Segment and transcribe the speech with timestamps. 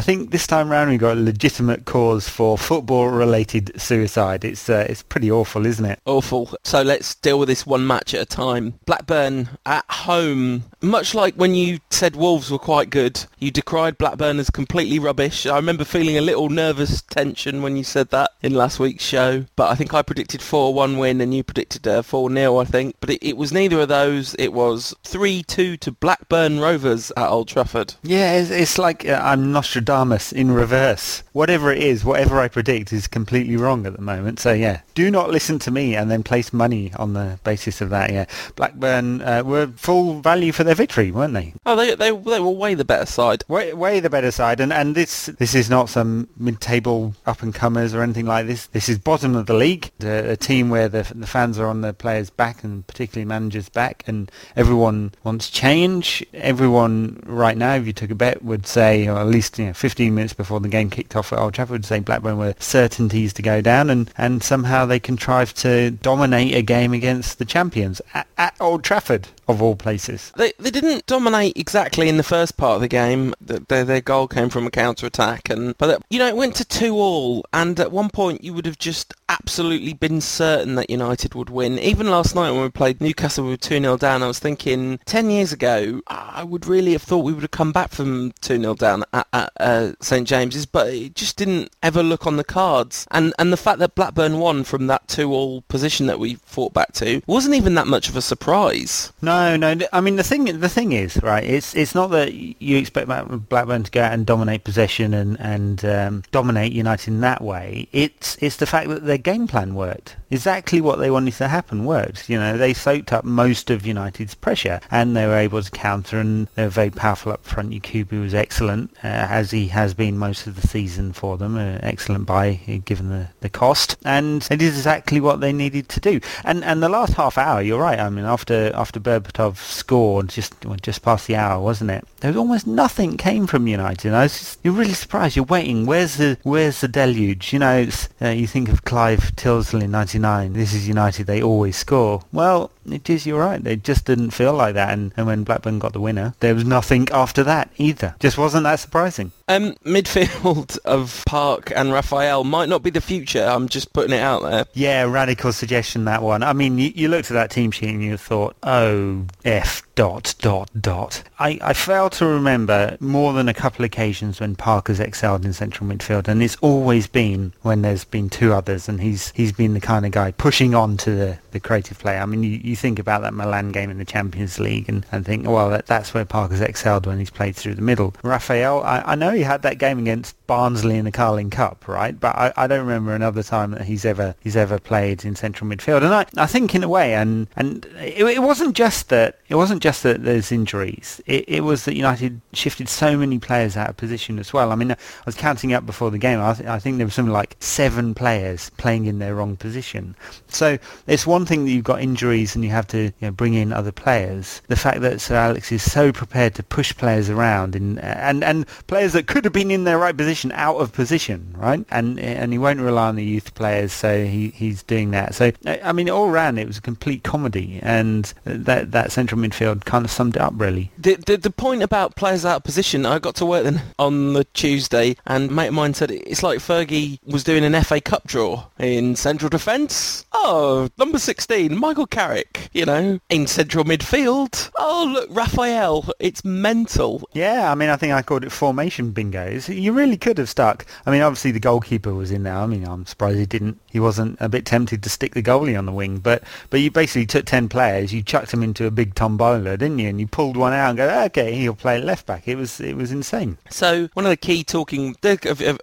[0.00, 4.46] I think this time round we've got a legitimate cause for football-related suicide.
[4.46, 6.00] It's uh, it's pretty awful, isn't it?
[6.06, 6.56] Awful.
[6.64, 8.78] So let's deal with this one match at a time.
[8.86, 10.62] Blackburn at home.
[10.80, 15.44] Much like when you said Wolves were quite good, you decried Blackburn as completely rubbish.
[15.44, 19.44] I remember feeling a little nervous tension when you said that in last week's show.
[19.54, 22.96] But I think I predicted 4-1 win and you predicted uh, 4-0, I think.
[23.00, 24.34] But it, it was neither of those.
[24.38, 27.96] It was 3-2 to Blackburn Rovers at Old Trafford.
[28.02, 29.52] Yeah, it's, it's like uh, I'm
[29.90, 31.24] Nostradamus in reverse.
[31.32, 34.38] Whatever it is, whatever I predict is completely wrong at the moment.
[34.38, 37.88] So yeah, do not listen to me and then place money on the basis of
[37.90, 38.12] that.
[38.12, 41.54] Yeah, Blackburn uh, were full value for their victory, weren't they?
[41.64, 43.44] Oh, they, they, they were way the better side.
[43.48, 47.54] Way, way the better side, and and this this is not some mid-table up and
[47.54, 48.66] comers or anything like this.
[48.66, 51.80] This is bottom of the league, a, a team where the the fans are on
[51.80, 56.24] the players' back and particularly managers' back, and everyone wants change.
[56.34, 59.72] Everyone right now, if you took a bet, would say, or at least you know,
[59.72, 63.32] 15 minutes before the game kicked off at Old Trafford, would say Blackburn were certainties
[63.32, 68.02] to go down, and and somehow they contrived to dominate a game against the champions
[68.12, 70.32] at, at Old Trafford of all places.
[70.36, 73.34] They they didn't dominate exactly in the first part of the game.
[73.40, 76.64] Their their goal came from a counter attack, and but you know it went to
[76.64, 77.44] two all.
[77.52, 81.78] And at one point you would have just absolutely been certain that United would win.
[81.78, 84.22] Even last night when we played Newcastle, we were two 0 down.
[84.22, 87.72] I was thinking ten years ago I would really have thought we would have come
[87.72, 92.02] back from two 0 down at, at uh, St James's, but it just didn't ever
[92.02, 93.06] look on the cards.
[93.10, 96.72] And and the fact that Blackburn won from that two all position that we fought
[96.72, 99.12] back to wasn't even that much of a surprise.
[99.22, 99.74] No, no.
[99.74, 99.86] No.
[99.92, 101.44] I mean, the thing, the thing is, right?
[101.44, 103.08] It's it's not that you expect
[103.48, 107.88] Blackburn to go out and dominate possession and and um, dominate United in that way.
[107.92, 110.16] It's it's the fact that their game plan worked.
[110.30, 112.28] Exactly what they wanted to happen worked.
[112.28, 116.18] You know, they soaked up most of United's pressure and they were able to counter.
[116.18, 117.70] And they were very powerful up front.
[117.70, 121.56] Yakubu was excellent, uh, as he has been most of the season for them.
[121.56, 125.88] Uh, excellent buy uh, given the, the cost, and they did exactly what they needed
[125.88, 126.20] to do.
[126.44, 127.98] And and the last half hour, you're right.
[127.98, 132.04] I mean, after after Berbatov scored, just just past the hour, wasn't it?
[132.20, 134.12] There was almost nothing came from United.
[134.12, 135.36] I was just, you're really surprised.
[135.36, 135.86] You're waiting.
[135.86, 137.52] Where's the where's the deluge?
[137.52, 137.88] You know,
[138.20, 140.52] uh, you think of Clive Tyldesley in '99.
[140.52, 141.26] This is United.
[141.26, 142.22] They always score.
[142.32, 143.26] Well, it is.
[143.26, 143.62] You're right.
[143.62, 144.92] They just didn't feel like that.
[144.92, 148.14] And, and when Blackburn got the winner, there was nothing after that either.
[148.20, 149.32] Just wasn't that surprising.
[149.48, 153.44] Um, midfield of Park and Rafael might not be the future.
[153.44, 154.64] I'm just putting it out there.
[154.74, 156.42] Yeah, radical suggestion that one.
[156.42, 159.09] I mean, you, you looked at that team sheet and you thought, oh,
[159.44, 161.22] F dot dot dot.
[161.40, 165.88] I, I fail to remember more than a couple occasions when Parker's excelled in central
[165.88, 169.80] midfield, and it's always been when there's been two others, and he's he's been the
[169.80, 172.18] kind of guy pushing on to the, the creative play.
[172.18, 175.24] I mean, you, you think about that Milan game in the Champions League and, and
[175.24, 178.14] think, well, that, that's where Parker's excelled when he's played through the middle.
[178.22, 182.18] Rafael, I, I know he had that game against Barnsley in the Carling Cup, right?
[182.18, 185.70] But I, I don't remember another time that he's ever he's ever played in central
[185.70, 186.02] midfield.
[186.02, 189.54] And I, I think in a way, and and it, it wasn't just that it
[189.54, 191.20] wasn't just that there's injuries.
[191.30, 194.72] It, it was that United shifted so many players out of position as well.
[194.72, 196.40] I mean, I was counting up before the game.
[196.40, 200.16] I, th- I think there were something like seven players playing in their wrong position.
[200.48, 200.76] So
[201.06, 203.72] it's one thing that you've got injuries and you have to you know, bring in
[203.72, 204.60] other players.
[204.66, 208.66] The fact that Sir Alex is so prepared to push players around in, and and
[208.88, 211.84] players that could have been in their right position out of position, right?
[211.90, 215.34] And and he won't rely on the youth players, so he, he's doing that.
[215.36, 219.84] So I mean, all round it was a complete comedy, and that that central midfield
[219.84, 220.90] kind of summed it up really.
[220.98, 224.32] The, the, the point about players out of position, I got to work then on
[224.32, 228.26] the Tuesday, and mate of mine said it's like Fergie was doing an FA Cup
[228.26, 230.26] draw in central defence.
[230.32, 234.70] Oh, number 16, Michael Carrick, you know, in central midfield.
[234.78, 236.08] Oh, look, Rafael.
[236.18, 237.28] It's mental.
[237.32, 239.74] Yeah, I mean, I think I called it formation bingos.
[239.74, 240.86] You really could have stuck.
[241.06, 242.56] I mean, obviously the goalkeeper was in there.
[242.56, 243.80] I mean, I'm surprised he didn't.
[243.86, 246.90] He wasn't a bit tempted to stick the goalie on the wing, but but you
[246.90, 250.08] basically took 10 players, you chucked them into a big tombola, didn't you?
[250.08, 252.48] And you pulled one out and go, okay, he'll play left back.
[252.48, 253.58] It was it was insane.
[253.70, 255.16] So one of the key talking,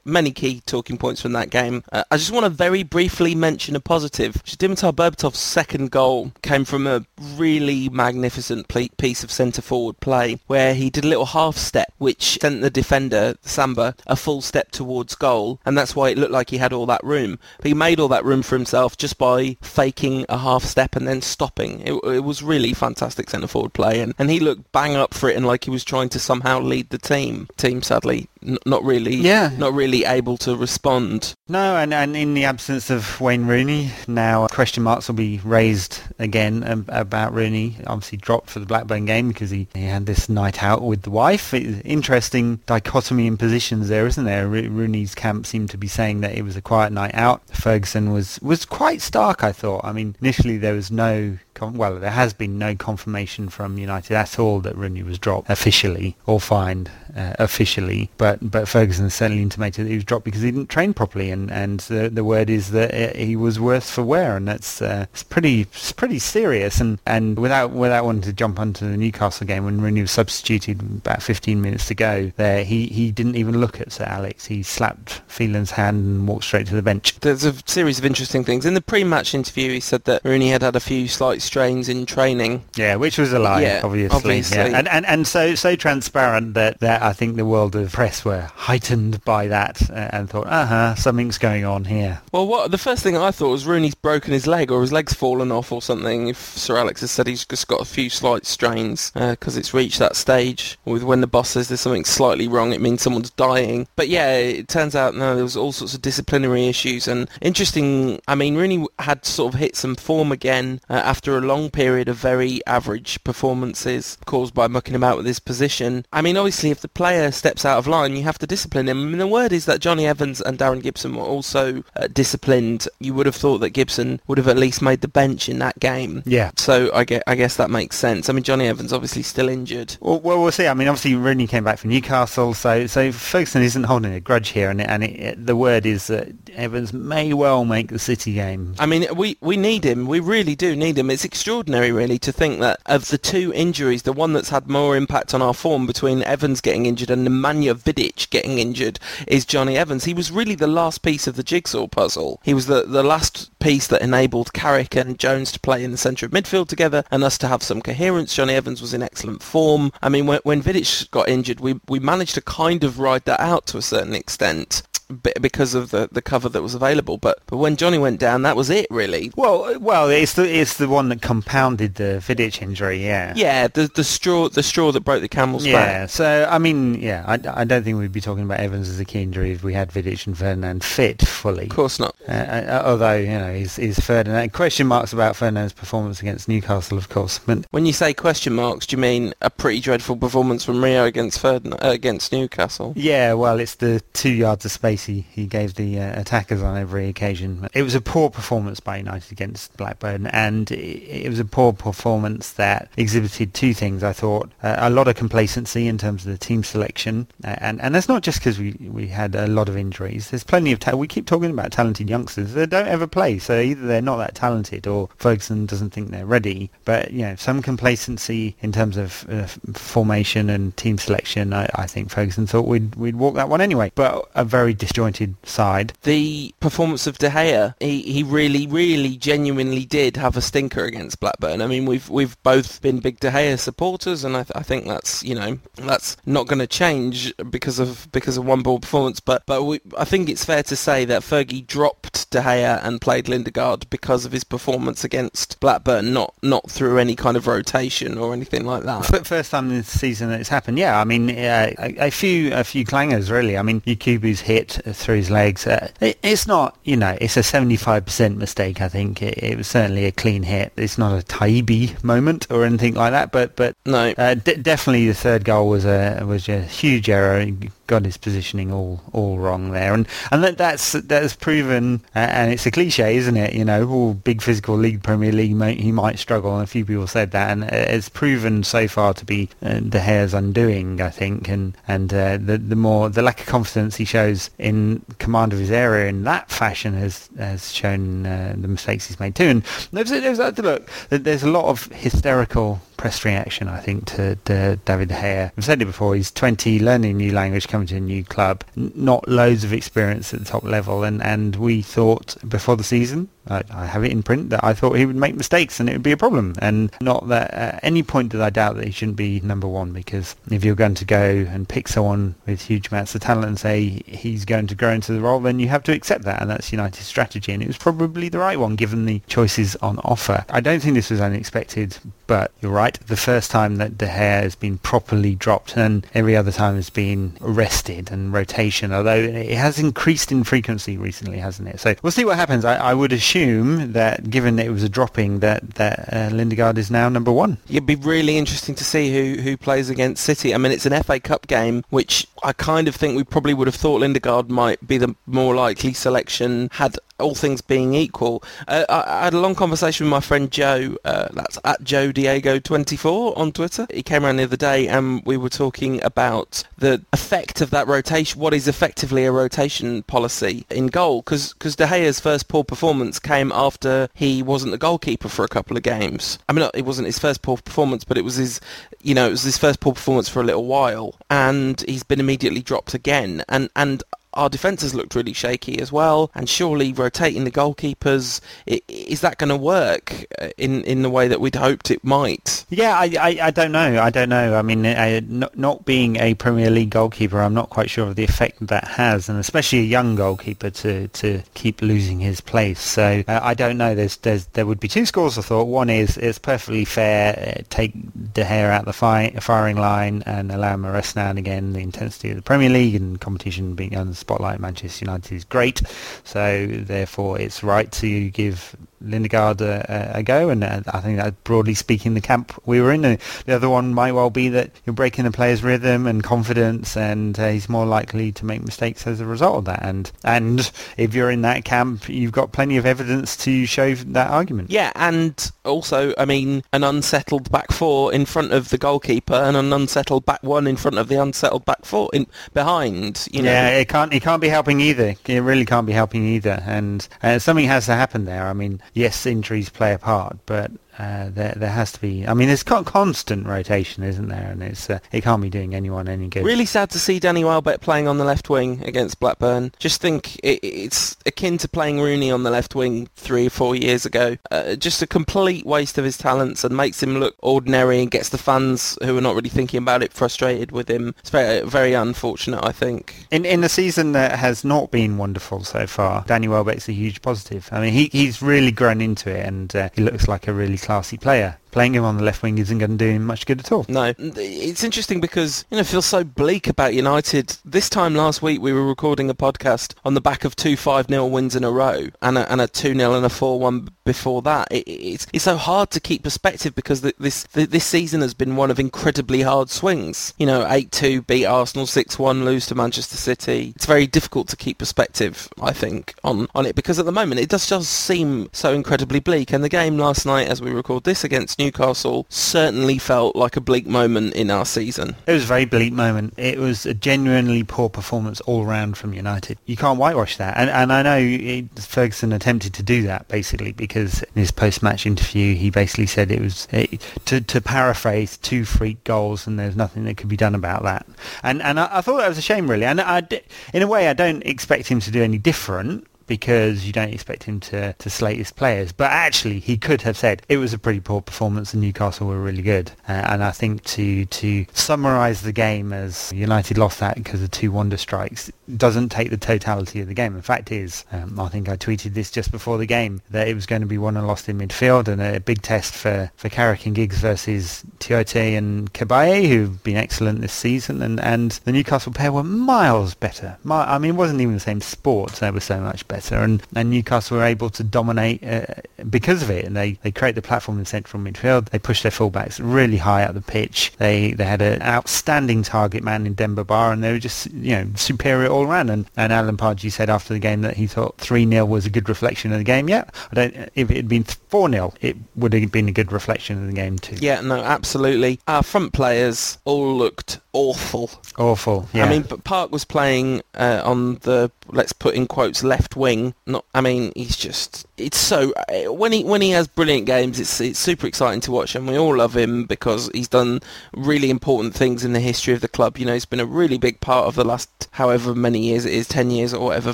[0.06, 1.84] many key talking points from that game.
[1.92, 4.44] Uh, I just want to very briefly mention a positive.
[4.46, 10.74] Dimitar Berbatov's second goal came from a really magnificent piece of centre forward play where
[10.74, 15.16] he did a little half step which sent the defender, Samba, a full step towards
[15.16, 17.40] goal and that's why it looked like he had all that room.
[17.58, 21.08] But he made all that room for himself just by faking a half step and
[21.08, 21.82] then stopping.
[21.82, 25.30] It, it was really fantastic centre forward play and, and he looked bang up for
[25.30, 27.48] it and like he was trying to somehow lead the team.
[27.58, 29.52] Team sadly n- not really, Yeah.
[29.58, 31.34] not really able to respond.
[31.50, 36.02] No, and, and in the absence of Wayne Rooney, now question marks will be raised
[36.20, 37.78] again about Rooney.
[37.88, 41.10] Obviously dropped for the Blackburn game because he, he had this night out with the
[41.12, 41.54] wife.
[41.54, 44.48] It, interesting dichotomy in positions there, isn't there?
[44.48, 47.42] Ro- Rooney's camp seemed to be saying that it was a quiet night out.
[47.50, 49.82] Ferguson was, was quite stark, I thought.
[49.84, 54.38] I mean, initially there was no well, there has been no confirmation from United at
[54.38, 59.86] all that Rooney was dropped officially or fined uh, officially, but but Ferguson certainly intimated
[59.86, 62.72] that he was dropped because he didn't train properly, and and the, the word is
[62.72, 66.80] that he was worse for wear, and that's uh, it's pretty it's pretty serious.
[66.80, 70.82] And and without without wanting to jump onto the Newcastle game when Rooney was substituted
[70.82, 74.46] about 15 minutes to go, there he he didn't even look at Sir Alex.
[74.46, 77.20] He slapped Phelan's hand and walked straight to the bench.
[77.20, 78.66] There's a series of interesting things.
[78.66, 82.06] In the pre-match interview, he said that Rooney had had a few slight strains in
[82.06, 82.64] training.
[82.76, 84.16] Yeah, which was a lie, Yeah, obviously.
[84.16, 84.58] obviously.
[84.58, 84.78] Yeah.
[84.78, 88.50] And, and and so so transparent that, that I think the world of press were
[88.56, 92.22] heightened by that uh, and thought, uh huh, something's going on here.
[92.32, 95.14] Well, what the first thing I thought was Rooney's broken his leg or his leg's
[95.14, 96.28] fallen off or something.
[96.28, 100.00] If Sir Alex has said he's just got a few slight strains because it's reached
[100.00, 103.88] that stage with when the boss says there's something slightly wrong, it means someone's dying.
[103.96, 108.20] But yeah, it turns out no, there was all sorts of disciplinary issues and interesting.
[108.28, 112.08] I mean, Rooney had sort of hit some form again uh, after a long period
[112.08, 116.06] of very average performances caused by mucking about with his position.
[116.12, 119.02] I mean, obviously, if the player steps out of line, you have to discipline him.
[119.02, 122.88] I mean, the word is that Jonny Evans and Darren Gibson were also uh, disciplined.
[123.00, 125.80] You would have thought that Gibson would have at least made the bench in that
[125.80, 126.24] game.
[126.26, 126.52] Yeah.
[126.56, 128.30] So I guess, I guess that makes sense.
[128.30, 129.98] I mean, Jonny Evans obviously still injured.
[130.00, 130.68] Well, well, we'll see.
[130.68, 134.50] I mean, obviously, Rooney came back from Newcastle, so so Ferguson isn't holding a grudge
[134.50, 138.00] here, and it, and it, it- the word is that Evans may well make the
[138.00, 138.76] City game.
[138.80, 140.08] I mean, we, we need him.
[140.08, 141.10] We really do need him.
[141.10, 144.96] It's extraordinary, really, to think that of the two injuries, the one that's had more
[144.98, 147.97] impact on our form between Evans getting injured and Nemanja Vidic
[148.30, 150.06] getting injured is Jonny Evans.
[150.06, 152.40] He was really the last piece of the jigsaw puzzle.
[152.44, 155.98] He was the, the last piece that enabled Carrick and Jones to play in the
[155.98, 158.36] centre of midfield together and us to have some coherence.
[158.36, 159.92] Jonny Evans was in excellent form.
[160.02, 163.40] I mean, when, when Vidic got injured, we, we managed to kind of ride that
[163.40, 164.84] out to a certain extent
[165.24, 167.18] be- because of the, the cover that was available.
[167.18, 169.32] But but when Jonny went down, that was it really.
[169.36, 173.04] Well, well, it's the it's the one that compounded the Vidic injury.
[173.04, 173.34] Yeah.
[173.36, 175.74] Yeah, the the straw the straw that broke the camel's back.
[175.74, 179.00] Yeah, so I mean, yeah, I, I don't think we'd be talking about Evans as
[179.00, 181.64] a key injury if we had Vidic and Ferdinand fit fully.
[181.64, 182.16] Of course not.
[182.28, 184.52] Uh, uh, although you know, he's, he's Ferdinand.
[184.54, 187.40] Question marks about Ferdinand's performance against Newcastle, of course.
[187.40, 191.06] But When you say question marks, do you mean a pretty dreadful performance from Rio
[191.06, 192.94] against Ferdinand, uh, against Newcastle?
[192.96, 196.78] yeah, well, it's the two yards of space he, he gave the uh, attackers on
[196.78, 197.68] every occasion.
[197.74, 201.74] It was a poor performance by United against Blackburn, and it, it was a poor
[201.74, 204.04] performance that exhibited two things.
[204.04, 207.82] I thought uh, a lot of complacency in terms of the team selection, uh, and
[207.82, 210.30] and that's not just because we we had a lot of injuries.
[210.30, 212.54] There's plenty of ta- we keep talking about talented youngsters.
[212.54, 216.26] They don't ever play, so either they're not that talented or Ferguson doesn't think they're
[216.26, 216.72] ready.
[216.86, 221.54] But you know, some complacency in terms of uh, formation and team selection.
[221.54, 223.92] I, I think Ferguson thought we'd we'd walk that one anyway.
[223.96, 225.94] But a very disjointed side.
[226.04, 231.20] The performance of De Gea, he, he really, really, genuinely did have a stinker against
[231.20, 231.62] Blackburn.
[231.62, 234.86] I mean, we've we've both been big De Gea supporters, and I, th- I think
[234.86, 239.20] that's you know that's not going to change because of because of one ball performance.
[239.20, 243.02] But but we, I think it's fair to say that Fergie dropped De Gea and
[243.02, 248.18] played Lindegaard because of his performance against Blackburn, not not through any kind of rotation
[248.18, 249.26] or anything like that.
[249.28, 250.80] First time this season that it's happened.
[250.80, 253.58] Yeah, I mean uh, a, a few a few clangers really.
[253.58, 255.66] I mean Yakubu's hit through his legs.
[255.68, 258.82] Uh, it, it's not you know it's a seventy five percent mistake.
[258.82, 260.74] I think it, it was certainly a clean hit.
[260.76, 263.32] It's not a Taibi moment or anything like that.
[263.32, 267.40] But but No, uh, d- definitely the third goal was a was a huge error.
[267.42, 272.02] He got his positioning all all wrong there, and and that, that's that's proven.
[272.16, 273.54] Uh, and it's a cliche, isn't it?
[273.54, 275.48] You know, all big physical league, Premier League,
[275.80, 279.14] he might struggle, and a few people said that, and uh, it's proven so far
[279.14, 283.22] to be uh, De Gea's undoing, I think, and and uh, the the more the
[283.22, 287.74] lack of confidence he shows in command of his area in that fashion has has
[287.74, 289.46] shown uh, the mistakes he's made too.
[289.46, 295.10] And there's there's look, there's a lot of hysterical press reaction, I think, to, David
[295.10, 295.52] De Gea.
[295.58, 298.64] I've said it before, he's 20, learning a new language, coming to a new club,
[298.76, 303.30] not loads of experience at the top level, and, and we thought before the season
[303.50, 305.94] I, I have it in print that I thought he would make mistakes and it
[305.94, 306.56] would be a problem.
[306.60, 309.92] And not that at any point did I doubt that he shouldn't be number one
[309.92, 313.60] because if you're going to go and pick someone with huge amounts of talent and
[313.60, 316.42] say he's going to grow into the role, then you have to accept that.
[316.42, 317.52] And that's United's strategy.
[317.52, 320.46] And it was probably the right one given the choices on offer.
[320.50, 322.87] I don't think this was unexpected, but you're right.
[322.94, 326.90] The first time that De Gea has been properly dropped and every other time has
[326.90, 331.80] been rested and rotation, although it has increased in frequency recently, hasn't it?
[331.80, 332.66] So we'll see what happens.
[332.66, 336.92] I, I would assume that given it was a dropping, that, that uh, Lindegaard is
[336.92, 337.58] now number one.
[337.70, 340.54] It'd be really interesting to see who, who plays against City.
[340.54, 343.68] I mean, it's an FA Cup game, which I kind of think we probably would
[343.68, 348.44] have thought Lindegaard might be the more likely selection had all things being equal.
[348.68, 352.12] Uh, I, I, had a long conversation with my friend Joe, uh, that's at Joe
[352.12, 353.88] Diego24 on Twitter.
[353.92, 357.88] He came around the other day and we were talking about the effect of that
[357.88, 363.20] rotation, what is effectively a rotation policy in goal, because De Gea's first poor performance
[363.20, 366.40] came after he wasn't the goalkeeper for a couple of games.
[366.48, 368.62] I mean, it wasn't his first poor performance, but it was his,
[369.02, 372.20] you know, it was his first poor performance for a little while, and he's been
[372.20, 373.44] immediately dropped again.
[373.50, 374.04] And and
[374.38, 378.40] our defence has looked really shaky as well, and surely rotating the goalkeepers
[378.88, 382.66] is that going to work uh, in in the way that we'd hoped it might?
[382.70, 384.02] Yeah, I, I, I don't know.
[384.02, 384.56] I don't know.
[384.56, 388.16] I mean, I, not, not being a Premier League goalkeeper, I'm not quite sure of
[388.16, 392.80] the effect that has, and especially a young goalkeeper to, to keep losing his place.
[392.80, 393.96] So uh, I don't know.
[393.96, 395.38] There's there's there would be two scores.
[395.38, 397.58] I thought one is it's perfectly fair.
[397.58, 397.94] Uh, take
[398.34, 401.74] De Gea out the fi- firing line and allow him a rest now and again.
[401.74, 403.96] The intensity of the Premier League and competition being
[404.28, 405.82] spotlight Manchester United is great.
[406.26, 411.44] So therefore, it's right to give Lindegaard a, a, go, and uh, I think that
[411.44, 413.02] broadly speaking, the camp we were in.
[413.02, 413.20] the
[413.56, 417.50] other one might well be that you're breaking the player's rhythm and confidence, and uh,
[417.50, 419.84] he's more likely to make mistakes as a result of that.
[419.84, 424.30] And and if you're in that camp, you've got plenty of evidence to show that
[424.30, 424.72] argument.
[424.72, 429.56] Yeah, and also, I mean, an unsettled back four in front of the goalkeeper, and
[429.56, 433.28] an unsettled back one in front of the unsettled back four in behind.
[433.32, 433.52] You know.
[433.52, 435.16] Yeah, it can't it can't be helping either.
[435.28, 438.48] It really can't be helping either, and uh, something has to happen there.
[438.48, 442.28] I mean yes, injuries play a part, but uh, there there has to be.
[442.28, 444.50] I mean, there's constant rotation, isn't there?
[444.52, 446.44] And it's uh, it can't be doing anyone any good.
[446.44, 449.72] Really sad to see Danny Welbeck playing on the left wing against Blackburn.
[449.80, 453.76] Just think it, it's akin to playing Rooney on the left wing three or four
[453.76, 454.38] years ago.
[454.50, 458.30] Uh, just a complete waste of his talents and makes him look ordinary and gets
[458.30, 461.14] the fans who are not really thinking about it frustrated with him.
[461.20, 463.28] It's very very unfortunate, I think.
[463.30, 467.22] In in a season that has not been wonderful so far, Danny Welbeck's a huge
[467.22, 467.70] positive.
[467.72, 470.78] I mean, he he's really grown into it and uh, he looks like a really
[470.88, 473.60] classy player playing him on the left wing isn't going to do him much good
[473.60, 473.86] at all.
[473.88, 477.56] No, it's interesting because you know feels so bleak about United.
[477.64, 481.06] This time last week we were recording a podcast on the back of two five
[481.06, 483.90] 0 wins in a row and a, and a two 0 and a four one
[484.06, 484.70] before that.
[484.72, 488.34] It, it's it's so hard to keep perspective because the, this the, this season has
[488.34, 490.34] been one of incredibly hard swings.
[490.40, 493.74] You know, eight two beat Arsenal, six one lose to Manchester City.
[493.76, 497.40] It's very difficult to keep perspective, I think, on on it because at the moment
[497.40, 499.54] it does just seem so incredibly bleak.
[499.54, 503.58] And the game last night, as we record this against New Newcastle certainly felt like
[503.58, 505.18] a bleak moment in our season.
[505.28, 506.34] It was a very bleak moment.
[506.38, 509.58] It was a genuinely poor performance all round from United.
[509.66, 510.56] You can't whitewash that.
[510.56, 515.06] And, and I know it, Ferguson attempted to do that basically because in his post-match
[515.06, 519.76] interview he basically said it was, it, to, to paraphrase, two freak goals and there's
[519.76, 521.06] nothing that could be done about that.
[521.44, 522.86] And, and I, I thought that was a shame really.
[522.86, 523.28] And I,
[523.74, 527.44] in a way I don't expect him to do any different because you don't expect
[527.44, 528.92] him to, to slate his players.
[528.92, 532.40] But actually, he could have said it was a pretty poor performance and Newcastle were
[532.40, 532.92] really good.
[533.08, 537.52] Uh, and I think to to summarise the game as United lost that because of
[537.52, 540.36] two wonder strikes doesn't take the totality of the game.
[540.36, 543.56] In fact, is um, I think I tweeted this just before the game that it
[543.56, 546.50] was going to be won and lost in midfield and a big test for for
[546.50, 551.72] Carrick and Giggs versus Tiote and Cabaye, who've been excellent this season, and and the
[551.72, 553.58] Newcastle pair were miles better.
[553.70, 556.64] I mean, it wasn't even the same sport; they were so much better better, and,
[556.76, 558.66] and Newcastle were able to dominate uh,
[559.10, 559.66] because of it.
[559.66, 561.70] And they, they create the platform in central midfield.
[561.70, 563.92] They push their fullbacks really high up the pitch.
[563.98, 567.76] They they had an outstanding target man in Demba Ba, and they were just you
[567.76, 568.90] know superior all round.
[568.90, 571.90] And, and Alan Pardew said after the game that he thought three 0 was a
[571.90, 572.90] good reflection of the game.
[572.90, 573.70] Yeah, I don't.
[573.76, 576.74] If it had been four 0 it would have been a good reflection of the
[576.74, 577.18] game too.
[577.20, 578.40] Yeah, no, absolutely.
[578.48, 581.12] Our front players all looked awful.
[581.38, 581.88] Awful.
[581.94, 582.06] Yeah.
[582.06, 586.34] I mean, but Park was playing uh, on the let's put in quotes left wing.
[586.46, 586.66] Not.
[586.74, 587.86] I mean, he's just.
[587.98, 591.52] It's so uh, when he when he has brilliant games, it's it's super exciting to
[591.52, 593.60] watch, and we all love him because he's done
[593.94, 595.98] really important things in the history of the club.
[595.98, 598.94] You know, he's been a really big part of the last however many years it
[598.94, 599.94] is, ten years or whatever,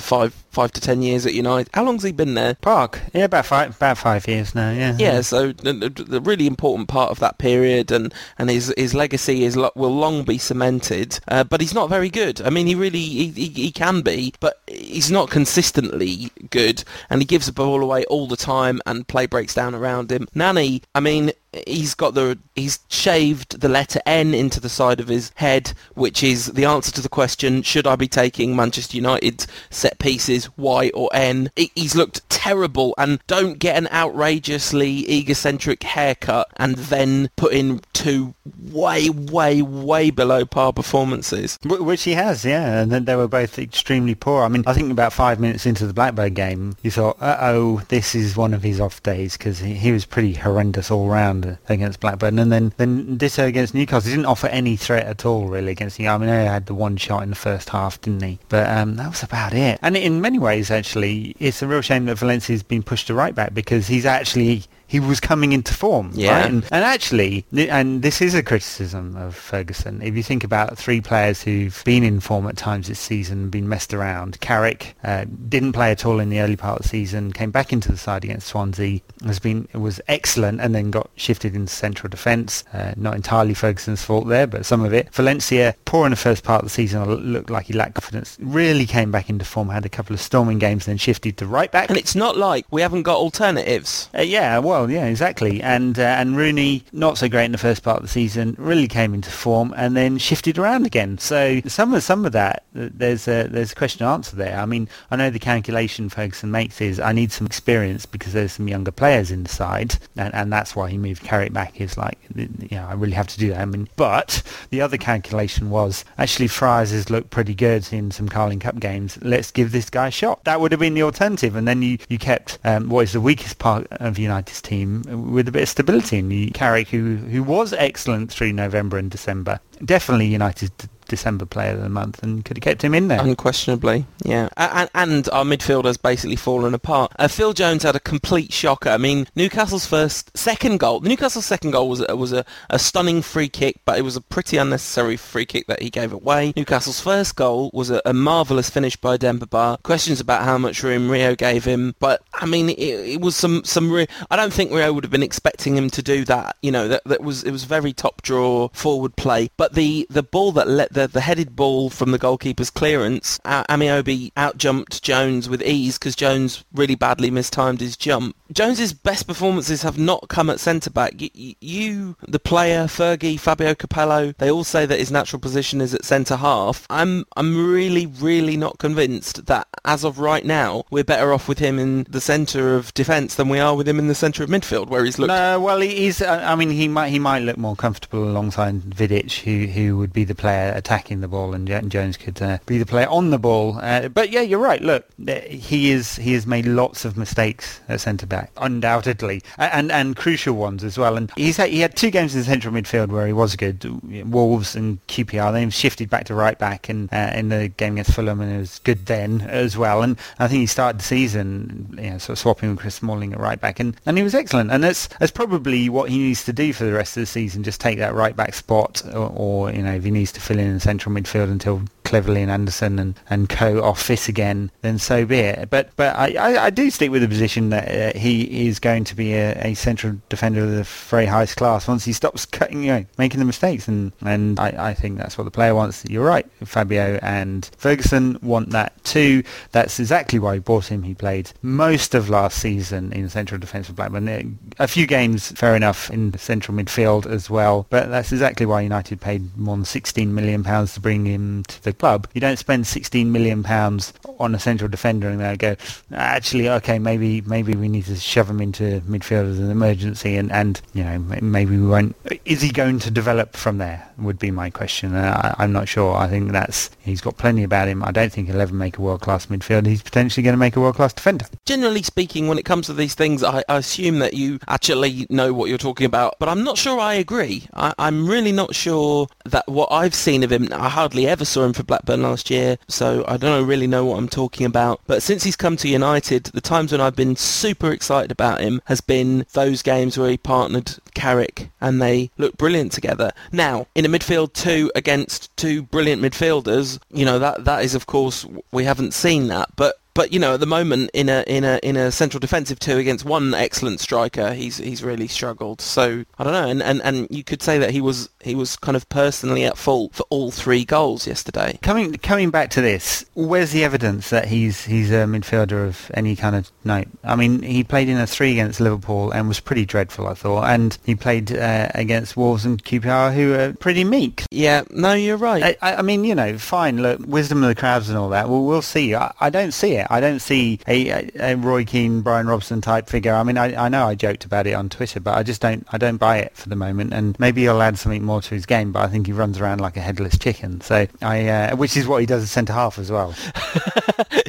[0.00, 1.68] five five to ten years at United.
[1.74, 2.54] How long's he been there?
[2.54, 3.00] Park.
[3.12, 4.70] Yeah, about five about five years now.
[4.70, 4.96] Yeah.
[4.98, 5.20] Yeah.
[5.20, 9.56] So the, the, really important part of that period, and and his his legacy is
[9.56, 11.18] will long be cemented.
[11.26, 12.40] Uh, but he's not very good.
[12.40, 17.20] I mean, he really he, he, he can be, but he's not consistently good, and
[17.20, 20.28] he gives the ball away all the time, and play breaks down around him.
[20.34, 21.32] Nani, I mean,
[21.66, 26.22] he's got the he's shaved the letter N into the side of his head, which
[26.22, 30.90] is the answer to the question: Should I be taking Manchester United set pieces Y
[30.94, 31.50] or N?
[31.56, 38.34] He's looked terrible, and don't get an outrageously egocentric haircut and then put in two
[38.70, 41.58] way, way, way below par performances.
[41.64, 44.42] Which he has, yeah, and then they were both extremely poor.
[44.42, 47.82] I mean, I think about five minutes into the Blackburn game, you thought, uh oh,
[47.88, 51.58] this is one of his off days because he, he was pretty horrendous all round
[51.68, 54.10] against Blackburn, and then then ditto against Newcastle.
[54.10, 56.22] He didn't offer any threat at all really against Newcastle.
[56.22, 58.38] I mean, he had the one shot in the first half, didn't he?
[58.48, 59.78] But um, that was about it.
[59.82, 63.34] And in many ways, actually, it's a real shame that Valencia's been pushed to right
[63.34, 66.12] back because he's actually he was coming into form.
[66.14, 66.36] Yeah.
[66.36, 66.46] Right?
[66.46, 70.00] And, and, actually, and this is a criticism of Ferguson.
[70.00, 73.68] If you think about three players who've been in form at times this season, been
[73.68, 77.32] messed around, Carrick uh, didn't play at all in the early part of the season,
[77.32, 81.56] came back into the side against Swansea, has been was excellent, and then got shifted
[81.56, 82.62] into central defence.
[82.72, 85.12] Uh, not entirely Ferguson's fault there, but some of it.
[85.12, 88.38] Valencia, poor in the first part of the season, looked like he lacked confidence.
[88.40, 91.72] Really came back into form, had a couple of storming games, then shifted to right
[91.72, 91.88] back.
[91.88, 94.08] And it's not like we haven't got alternatives.
[94.16, 95.62] Uh, yeah, well, well, yeah, exactly.
[95.62, 98.86] And uh, and Rooney, not so great in the first part of the season, really
[98.86, 101.16] came into form and then shifted around again.
[101.16, 104.58] So some of some of that, there's a there's a question and answer there.
[104.58, 108.52] I mean, I know the calculation Ferguson makes is I need some experience because there's
[108.52, 111.80] some younger players in the side, and, and that's why he moved Carrick back.
[111.80, 113.60] Is like, you know, I really have to do that.
[113.60, 118.28] I mean, but the other calculation was actually Fryers has looked pretty good in some
[118.28, 119.18] Carling Cup games.
[119.22, 120.44] Let's give this guy a shot.
[120.44, 123.20] That would have been the alternative, and then you you kept um, what is the
[123.22, 125.02] weakest part of United's team
[125.32, 126.18] with a bit of stability.
[126.18, 131.82] in Carrick, who who was excellent through November and December, definitely United's December player of
[131.82, 133.20] the month and could have kept him in there.
[133.20, 134.48] Unquestionably, yeah.
[134.56, 137.12] And, and our midfield has basically fallen apart.
[137.18, 138.90] Uh, Phil Jones had a complete shocker.
[138.90, 143.48] I mean, Newcastle's first, second goal, Newcastle's second goal was, was a, a stunning free
[143.48, 146.52] kick, but it was a pretty unnecessary free kick that he gave away.
[146.56, 149.78] Newcastle's first goal was a, a marvellous finish by Demba Ba.
[149.82, 153.64] Questions about how much room Rio gave him, but I mean, it, it was some,
[153.64, 156.56] some re- I don't think Rio would have been expecting him to do that.
[156.62, 160.22] You know, that, that was, it was very top draw forward play, but the, the
[160.22, 165.48] ball that let the, the headed ball from the goalkeeper's clearance, uh, Ameobi outjumped Jones
[165.48, 168.36] with ease because Jones really badly mistimed his jump.
[168.52, 171.14] Jones's best performances have not come at centre back.
[171.20, 175.94] You, you, the player, Fergie, Fabio Capello, they all say that his natural position is
[175.94, 176.86] at centre half.
[176.90, 181.58] I'm I'm really really not convinced that as of right now we're better off with
[181.58, 184.50] him in the centre of defence than we are with him in the centre of
[184.50, 185.28] midfield where he's looked.
[185.28, 186.22] No, well he's.
[186.22, 190.24] I mean he might he might look more comfortable alongside Vidic, who who would be
[190.24, 193.78] the player attacking the ball, and Jones could uh, be the player on the ball.
[193.80, 194.82] Uh, but yeah, you're right.
[194.82, 195.06] Look,
[195.48, 200.54] he is he has made lots of mistakes at centre back, undoubtedly, and and crucial
[200.54, 201.16] ones as well.
[201.16, 203.84] And he's had, he had two games in the central midfield where he was good,
[204.30, 205.52] Wolves and QPR.
[205.52, 208.52] Then he shifted back to right back, and uh, in the game against Fulham, and
[208.52, 210.02] it was good then as well.
[210.02, 213.32] And I think he started the season, you know, sort of swapping with Chris Smalling
[213.32, 214.70] at right back, and, and he was excellent.
[214.70, 217.62] And that's that's probably what he needs to do for the rest of the season.
[217.62, 220.58] Just take that right back spot, or, or you know, if he needs to fill
[220.58, 224.98] in in central midfield until Cleverley and Anderson and, and co off fit again, then
[224.98, 225.70] so be it.
[225.70, 229.04] But but I, I, I do stick with the position that uh, he is going
[229.04, 232.82] to be a, a, central defender of the very highest class once he stops cutting,
[232.82, 233.88] you know, making the mistakes.
[233.88, 236.04] And and I, I think that's what the player wants.
[236.04, 236.46] You're right.
[236.64, 239.42] Fabio and Ferguson want that too.
[239.72, 241.02] That's exactly why he bought him.
[241.02, 244.58] He played most of last season in central defence for Blackburn.
[244.78, 247.86] A few games, fair enough, in central midfield as well.
[247.90, 251.82] But that's exactly why United paid more than 16 million pounds to bring him to
[251.82, 252.28] the club.
[252.34, 255.76] You don't spend 16 million pounds on a central defender and then go,
[256.12, 260.50] actually, okay, maybe maybe we need to shove him into midfield as an emergency, and
[260.52, 262.16] and you know maybe we won't.
[262.44, 264.08] Is he going to develop from there?
[264.18, 265.14] Would be my question.
[265.14, 266.14] Uh, I, I'm not sure.
[266.14, 268.04] I think that's he's got plenty about him.
[268.04, 269.86] I don't think he'll ever make a world class midfield.
[269.86, 271.46] He's potentially going to make a world class defender.
[271.64, 275.52] Generally speaking, when it comes to these things, I, I, assume that you actually know
[275.52, 277.66] what you're talking about, but I'm not sure I agree.
[277.74, 281.64] I, I'm really not sure that what I've seen of him, I hardly ever saw
[281.64, 285.00] him for Blackburn last year, so I don't really know what I'm talking about.
[285.06, 288.80] But since he's come to United, the times when I've been super excited about him
[288.86, 293.32] has been those games where he partnered Carrick and they looked brilliant together.
[293.52, 298.06] Now, in a midfield two against two brilliant midfielders, you know, that, that is of
[298.06, 301.64] course, we haven't seen that, but but you know, at the moment, in a in
[301.64, 305.80] a in a central defensive two against one excellent striker, he's he's really struggled.
[305.80, 308.76] So I don't know, and, and, and you could say that he was he was
[308.76, 311.78] kind of personally at fault for all three goals yesterday.
[311.82, 316.36] Coming coming back to this, where's the evidence that he's he's a midfielder of any
[316.36, 317.08] kind of note?
[317.24, 320.64] I mean, he played in a three against Liverpool and was pretty dreadful, I thought,
[320.64, 324.44] and he played uh, against Wolves and QPR, who are pretty meek.
[324.50, 325.76] Yeah, no, you're right.
[325.82, 327.02] I, I, mean, you know, fine.
[327.02, 328.48] Look, wisdom of the crowds and all that.
[328.48, 329.14] Well, we'll see.
[329.14, 330.03] I, I don't see it.
[330.10, 333.34] I don't see a, a, a, Roy Keane, Brian Robson type figure.
[333.34, 335.86] I mean, I, I know I joked about it on Twitter, but I just don't
[335.90, 337.12] I don't buy it for the moment.
[337.12, 339.80] And maybe he'll add something more to his game, but I think he runs around
[339.80, 340.80] like a headless chicken.
[340.80, 343.34] So I, uh, which is what he does as centre half as well.